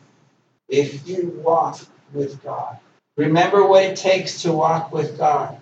If 0.69 1.09
you 1.09 1.41
walk 1.45 1.81
with 2.13 2.41
God. 2.45 2.79
Remember 3.17 3.67
what 3.67 3.83
it 3.83 3.97
takes 3.97 4.43
to 4.43 4.53
walk 4.53 4.93
with 4.93 5.19
God. 5.19 5.59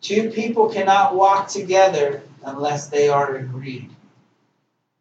Two 0.00 0.30
people 0.30 0.68
cannot 0.68 1.16
walk 1.16 1.48
together 1.48 2.22
unless 2.44 2.86
they 2.86 3.08
are 3.08 3.34
agreed. 3.34 3.90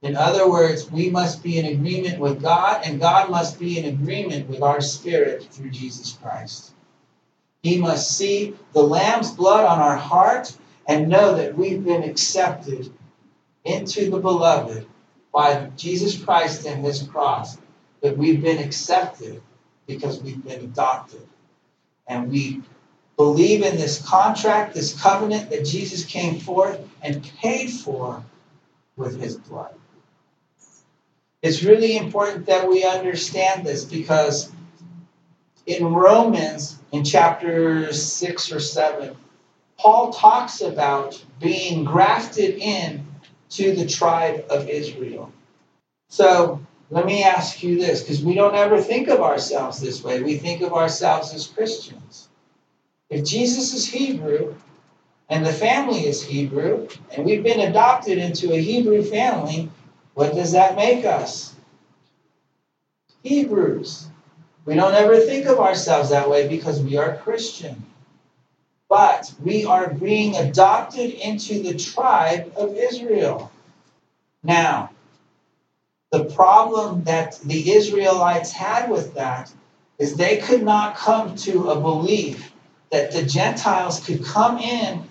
In 0.02 0.16
other 0.16 0.50
words, 0.50 0.92
we 0.92 1.12
must 1.12 1.44
be 1.44 1.60
in 1.60 1.68
agreement 1.68 2.18
with 2.18 2.42
God, 2.42 2.82
and 2.86 3.00
God 3.00 3.30
must 3.30 3.60
be 3.60 3.78
in 3.78 3.86
agreement 3.86 4.50
with 4.50 4.64
our 4.64 4.82
spirit 4.82 5.44
through 5.52 5.70
Jesus 5.70 6.18
Christ. 6.20 6.74
He 7.64 7.78
must 7.78 8.18
see 8.18 8.56
the 8.74 8.84
Lamb's 8.84 9.32
blood 9.32 9.66
on 9.66 9.80
our 9.80 9.98
heart 9.98 10.56
and 10.88 11.10
know 11.10 11.36
that 11.36 11.58
we've 11.58 11.84
been 11.84 12.04
accepted 12.04 12.92
into 13.66 14.10
the 14.10 14.20
beloved 14.20 14.88
by 15.34 15.70
Jesus 15.76 16.22
Christ 16.22 16.66
and 16.66 16.84
his 16.84 17.04
cross, 17.04 17.58
that 18.02 18.18
we've 18.18 18.42
been 18.42 18.64
accepted 18.64 19.42
because 19.86 20.22
we've 20.22 20.44
been 20.44 20.62
adopted. 20.62 21.28
And 22.08 22.32
we 22.32 22.62
believe 23.18 23.64
in 23.64 23.76
this 23.76 24.02
contract, 24.08 24.74
this 24.74 25.00
covenant 25.00 25.50
that 25.50 25.66
Jesus 25.66 26.06
came 26.06 26.40
forth 26.40 26.80
and 27.04 27.24
paid 27.42 27.70
for 27.70 28.24
with 28.96 29.22
his 29.22 29.38
blood. 29.38 29.76
It's 31.42 31.64
really 31.64 31.98
important 31.98 32.46
that 32.48 32.68
we 32.68 32.84
understand 32.84 33.66
this 33.66 33.86
because 33.86 34.52
in 35.66 35.86
Romans, 35.86 36.79
in 36.92 37.04
chapter 37.04 37.94
6 37.94 38.52
or 38.52 38.60
7, 38.60 39.16
Paul 39.78 40.12
talks 40.12 40.62
about 40.62 41.24
being 41.40 41.84
grafted 41.84 42.56
in 42.56 43.06
to 43.52 43.76
the 43.76 43.88
tribe 43.88 44.46
of 44.50 44.70
Israel. 44.70 45.32
So 46.10 46.62
let 46.90 47.06
me 47.06 47.24
ask 47.24 47.62
you 47.64 47.80
this, 47.80 48.02
because 48.02 48.24
we 48.24 48.34
don't 48.34 48.56
ever 48.56 48.82
think 48.82 49.08
of 49.08 49.22
ourselves 49.22 49.80
this 49.80 50.04
way. 50.04 50.22
We 50.22 50.38
think 50.38 50.62
of 50.62 50.74
ourselves 50.74 51.34
as 51.34 51.48
Christians. 51.48 52.28
If 53.10 53.26
Jesus 53.26 53.74
is 53.74 53.88
Hebrew 53.88 54.56
and 55.30 55.46
the 55.46 55.54
family 55.54 56.08
is 56.08 56.24
Hebrew, 56.24 56.88
and 57.12 57.26
we've 57.26 57.44
been 57.44 57.60
adopted 57.60 58.18
into 58.18 58.54
a 58.54 58.62
Hebrew 58.62 59.04
family, 59.04 59.70
what 60.16 60.34
does 60.34 60.52
that 60.54 60.76
make 60.76 61.06
us? 61.06 61.56
Hebrews. 63.24 64.08
We 64.66 64.76
don't 64.76 64.94
ever 64.94 65.20
think 65.20 65.48
of 65.48 65.60
ourselves 65.60 66.10
that 66.10 66.30
way 66.30 66.48
because 66.48 66.82
we 66.82 66.98
are 66.98 67.18
Christian. 67.18 67.84
But 68.90 69.34
we 69.44 69.66
are 69.66 69.94
being 69.94 70.36
adopted 70.36 71.12
into 71.12 71.62
the 71.62 71.76
tribe 71.76 72.54
of 72.56 72.76
Israel. 72.76 73.52
Now, 74.44 74.92
the 76.12 76.26
problem 76.26 77.04
that 77.04 77.40
the 77.44 77.72
Israelites 77.72 78.52
had 78.52 78.90
with 78.90 79.14
that 79.16 79.54
is 80.00 80.16
they 80.16 80.38
could 80.38 80.64
not 80.64 80.96
come 80.96 81.36
to 81.36 81.70
a 81.70 81.80
belief 81.80 82.52
that 82.92 83.12
the 83.12 83.24
Gentiles 83.24 84.04
could 84.04 84.24
come 84.24 84.58
in 84.58 85.04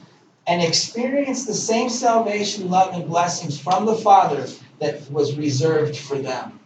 and 0.47 0.63
experience 0.63 1.47
the 1.47 1.55
same 1.55 1.89
salvation, 1.91 2.71
love, 2.71 2.95
and 2.95 3.07
blessings 3.07 3.61
from 3.61 3.87
the 3.87 3.95
Father 3.95 4.47
that 4.81 5.11
was 5.11 5.37
reserved 5.37 5.97
for 5.97 6.19
them. 6.19 6.58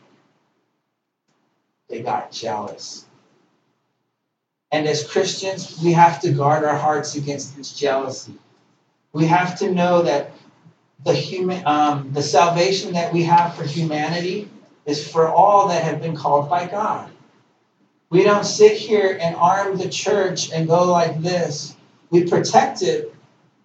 They 1.93 2.01
got 2.01 2.33
jealous. 2.33 3.05
And 4.71 4.89
as 4.89 5.07
Christians, 5.07 5.79
we 5.85 5.93
have 5.93 6.23
to 6.23 6.33
guard 6.33 6.65
our 6.65 6.75
hearts 6.75 7.17
against 7.17 7.55
this 7.55 7.71
jealousy. 7.71 8.33
We 9.13 9.27
have 9.27 9.59
to 9.59 9.71
know 9.71 10.01
that 10.01 10.33
the 11.05 11.13
human, 11.13 11.67
um, 11.67 12.11
the 12.15 12.23
salvation 12.23 12.95
that 12.95 13.13
we 13.13 13.25
have 13.25 13.55
for 13.55 13.65
humanity 13.65 14.49
is 14.87 15.07
for 15.07 15.29
all 15.29 15.69
that 15.69 15.85
have 15.85 16.01
been 16.01 16.17
called 16.17 16.49
by 16.49 16.67
God. 16.67 17.11
We 18.09 18.25
don't 18.25 18.45
sit 18.45 18.73
here 18.73 19.19
and 19.21 19.37
arm 19.37 19.77
the 19.77 19.91
church 19.91 20.51
and 20.51 20.67
go 20.67 20.91
like 20.91 21.21
this. 21.21 21.77
We 22.09 22.25
protect 22.25 22.81
it, 22.81 23.15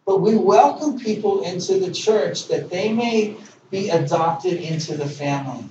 but 0.06 0.20
we 0.20 0.36
welcome 0.36 1.00
people 1.00 1.44
into 1.44 1.80
the 1.80 1.94
church 1.94 2.50
that 2.50 2.70
they 2.70 2.92
may 2.92 3.38
be 3.72 3.90
adopted 3.90 4.60
into 4.60 4.98
the 4.98 5.08
family. 5.08 5.64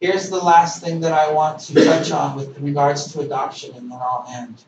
Here's 0.00 0.30
the 0.30 0.38
last 0.38 0.82
thing 0.82 1.00
that 1.00 1.12
I 1.12 1.30
want 1.32 1.60
to 1.60 1.74
touch 1.74 2.10
on 2.10 2.34
with 2.34 2.58
regards 2.58 3.12
to 3.12 3.20
adoption, 3.20 3.74
and 3.76 3.90
then 3.90 3.98
I'll 4.00 4.24
end. 4.28 4.64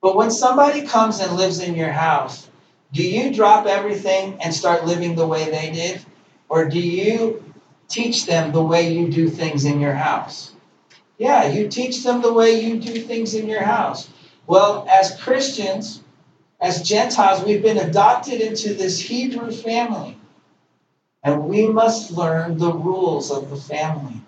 But 0.00 0.16
when 0.16 0.30
somebody 0.30 0.86
comes 0.86 1.20
and 1.20 1.36
lives 1.36 1.60
in 1.60 1.74
your 1.74 1.92
house, 1.92 2.48
do 2.92 3.06
you 3.06 3.34
drop 3.34 3.66
everything 3.66 4.38
and 4.40 4.54
start 4.54 4.86
living 4.86 5.14
the 5.14 5.26
way 5.26 5.50
they 5.50 5.70
did? 5.70 6.04
Or 6.48 6.68
do 6.68 6.80
you 6.80 7.44
teach 7.88 8.24
them 8.24 8.52
the 8.52 8.62
way 8.62 8.92
you 8.92 9.10
do 9.10 9.28
things 9.28 9.66
in 9.66 9.78
your 9.78 9.94
house? 9.94 10.54
Yeah, 11.18 11.48
you 11.48 11.68
teach 11.68 12.02
them 12.02 12.22
the 12.22 12.32
way 12.32 12.58
you 12.58 12.78
do 12.78 13.02
things 13.02 13.34
in 13.34 13.48
your 13.48 13.62
house. 13.62 14.08
Well, 14.46 14.86
as 14.90 15.20
Christians, 15.20 16.02
as 16.60 16.82
Gentiles, 16.82 17.44
we've 17.44 17.62
been 17.62 17.78
adopted 17.78 18.40
into 18.40 18.72
this 18.72 19.00
Hebrew 19.00 19.50
family. 19.50 20.16
And 21.22 21.44
we 21.44 21.66
must 21.66 22.12
learn 22.12 22.56
the 22.56 22.72
rules 22.72 23.30
of 23.30 23.50
the 23.50 23.56
family. 23.56 24.22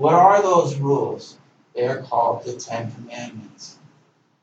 What 0.00 0.14
are 0.14 0.40
those 0.40 0.76
rules? 0.76 1.36
They 1.74 1.86
are 1.86 2.00
called 2.00 2.44
the 2.46 2.54
Ten 2.54 2.90
Commandments. 2.90 3.76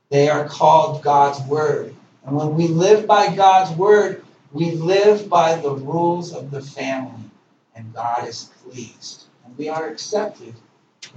They 0.09 0.29
are 0.29 0.47
called 0.47 1.01
God's 1.01 1.41
Word. 1.49 1.95
And 2.23 2.35
when 2.35 2.53
we 2.53 2.67
live 2.67 3.07
by 3.07 3.35
God's 3.35 3.75
Word, 3.75 4.23
we 4.51 4.73
live 4.73 5.27
by 5.27 5.55
the 5.55 5.71
rules 5.71 6.31
of 6.31 6.51
the 6.51 6.61
family. 6.61 7.31
And 7.75 7.91
God 7.91 8.27
is 8.27 8.51
pleased. 8.61 9.23
And 9.43 9.57
we 9.57 9.67
are 9.67 9.89
accepted 9.89 10.53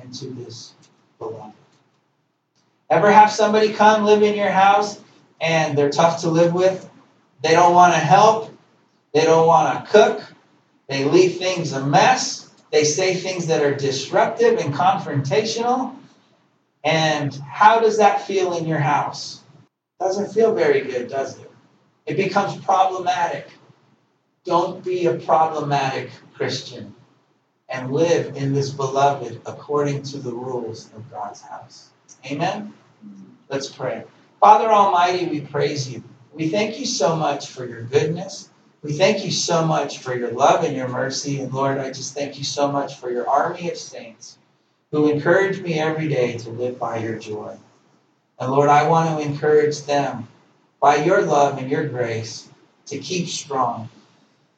into 0.03 0.31
this 0.31 0.73
beloved. 1.19 1.53
Ever 2.89 3.13
have 3.13 3.31
somebody 3.31 3.75
come 3.75 4.07
live 4.07 4.23
in 4.23 4.37
your 4.37 4.49
house 4.49 4.99
and 5.39 5.77
they're 5.77 5.91
tough 5.91 6.23
to 6.23 6.31
live 6.31 6.55
with? 6.55 6.89
They 7.43 7.53
don't 7.53 7.75
want 7.75 7.93
to 7.93 8.01
help. 8.01 8.51
They 9.13 9.25
don't 9.25 9.47
want 9.47 9.85
to 9.85 9.91
cook. 9.91 10.23
They 10.89 11.05
leave 11.05 11.37
things 11.37 11.73
a 11.73 11.85
mess. 11.85 12.50
They 12.71 12.85
say 12.85 13.15
things 13.15 13.47
that 13.49 13.63
are 13.63 13.75
disruptive 13.75 14.59
and 14.59 14.75
confrontational. 14.75 15.97
And 16.85 17.35
how 17.35 17.81
does 17.81 17.99
that 17.99 18.27
feel 18.27 18.57
in 18.57 18.67
your 18.67 18.79
house? 18.79 19.43
Doesn't 19.99 20.33
feel 20.33 20.55
very 20.55 20.81
good, 20.81 21.09
does 21.09 21.39
it? 21.39 21.51
It 22.07 22.17
becomes 22.17 22.57
problematic. 22.65 23.49
Don't 24.45 24.83
be 24.85 25.07
a 25.07 25.15
problematic 25.15 26.11
Christian 26.35 26.95
and 27.69 27.93
live 27.93 28.37
in 28.37 28.53
this 28.53 28.71
beloved 28.71 29.41
according 29.47 30.03
to 30.03 30.19
the 30.19 30.33
rules 30.33 30.87
of 30.95 31.11
God's 31.11 31.41
house. 31.41 31.91
Amen? 32.27 32.73
Let's 33.49 33.69
pray. 33.69 34.05
Father 34.41 34.69
Almighty, 34.69 35.27
we 35.27 35.41
praise 35.41 35.89
you. 35.91 36.03
We 36.33 36.49
thank 36.49 36.79
you 36.79 36.87
so 36.87 37.17
much 37.17 37.49
for 37.49 37.67
your 37.67 37.83
goodness. 37.83 38.50
We 38.83 38.95
thank 38.95 39.25
you 39.25 39.31
so 39.31 39.67
much 39.67 39.99
for 39.99 40.15
your 40.15 40.31
love 40.31 40.65
and 40.65 40.75
your 40.75 40.89
mercy. 40.89 41.41
And 41.41 41.53
Lord, 41.53 41.79
I 41.79 41.89
just 41.89 42.15
thank 42.15 42.39
you 42.39 42.45
so 42.45 42.73
much 42.73 42.97
for 42.97 43.11
your 43.11 43.29
army 43.29 43.71
of 43.71 43.77
saints 43.77 44.39
who 44.91 45.11
encourage 45.11 45.61
me 45.61 45.79
every 45.79 46.09
day 46.09 46.39
to 46.39 46.51
live 46.51 46.79
by 46.79 46.99
your 46.99 47.19
joy. 47.19 47.57
And 48.39 48.51
Lord, 48.51 48.71
I 48.71 48.89
want 48.89 49.11
to 49.11 49.27
encourage 49.27 49.83
them 49.83 50.29
by 50.81 50.97
your 50.97 51.21
love 51.23 51.59
and 51.59 51.71
your 51.71 51.87
grace 51.87 52.49
to 52.87 52.99
keep 52.99 53.29
strong. 53.29 53.91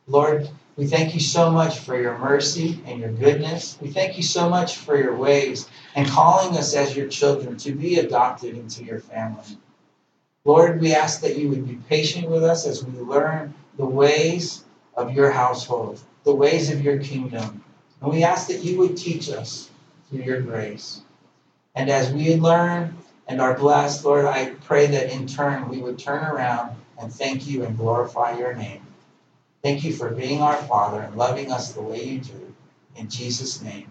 Lord, 0.06 0.48
we 0.76 0.86
thank 0.86 1.14
you 1.14 1.20
so 1.20 1.50
much 1.50 1.80
for 1.80 2.00
your 2.00 2.16
mercy 2.16 2.80
and 2.86 3.00
your 3.00 3.10
goodness. 3.10 3.76
We 3.80 3.90
thank 3.90 4.16
you 4.16 4.22
so 4.22 4.48
much 4.48 4.76
for 4.76 4.96
your 4.96 5.16
ways 5.16 5.68
and 5.96 6.08
calling 6.08 6.56
us 6.56 6.74
as 6.74 6.96
your 6.96 7.08
children 7.08 7.56
to 7.58 7.72
be 7.72 7.98
adopted 7.98 8.56
into 8.56 8.84
your 8.84 9.00
family. 9.00 9.58
Lord, 10.44 10.80
we 10.80 10.94
ask 10.94 11.20
that 11.22 11.36
you 11.36 11.48
would 11.48 11.66
be 11.66 11.78
patient 11.88 12.30
with 12.30 12.44
us 12.44 12.66
as 12.66 12.84
we 12.84 12.98
learn 13.00 13.52
the 13.76 13.86
ways 13.86 14.64
of 14.96 15.14
your 15.14 15.30
household, 15.30 16.00
the 16.24 16.34
ways 16.34 16.70
of 16.70 16.82
your 16.82 16.98
kingdom. 16.98 17.64
And 18.00 18.10
we 18.10 18.24
ask 18.24 18.48
that 18.48 18.64
you 18.64 18.78
would 18.78 18.96
teach 18.96 19.30
us 19.30 19.70
through 20.08 20.22
your 20.22 20.40
grace. 20.40 21.02
And 21.74 21.88
as 21.88 22.12
we 22.12 22.36
learn 22.36 22.96
and 23.26 23.40
are 23.40 23.56
blessed, 23.56 24.04
Lord, 24.04 24.26
I 24.26 24.50
pray 24.64 24.86
that 24.86 25.12
in 25.12 25.26
turn 25.26 25.68
we 25.68 25.78
would 25.78 25.98
turn 25.98 26.22
around 26.24 26.76
and 26.98 27.12
thank 27.12 27.46
you 27.46 27.64
and 27.64 27.76
glorify 27.76 28.38
your 28.38 28.54
name. 28.54 28.82
Thank 29.62 29.84
you 29.84 29.92
for 29.92 30.10
being 30.10 30.42
our 30.42 30.56
Father 30.56 31.00
and 31.00 31.16
loving 31.16 31.50
us 31.52 31.72
the 31.72 31.82
way 31.82 32.02
you 32.02 32.18
do. 32.18 32.54
In 32.96 33.08
Jesus' 33.08 33.62
name. 33.62 33.90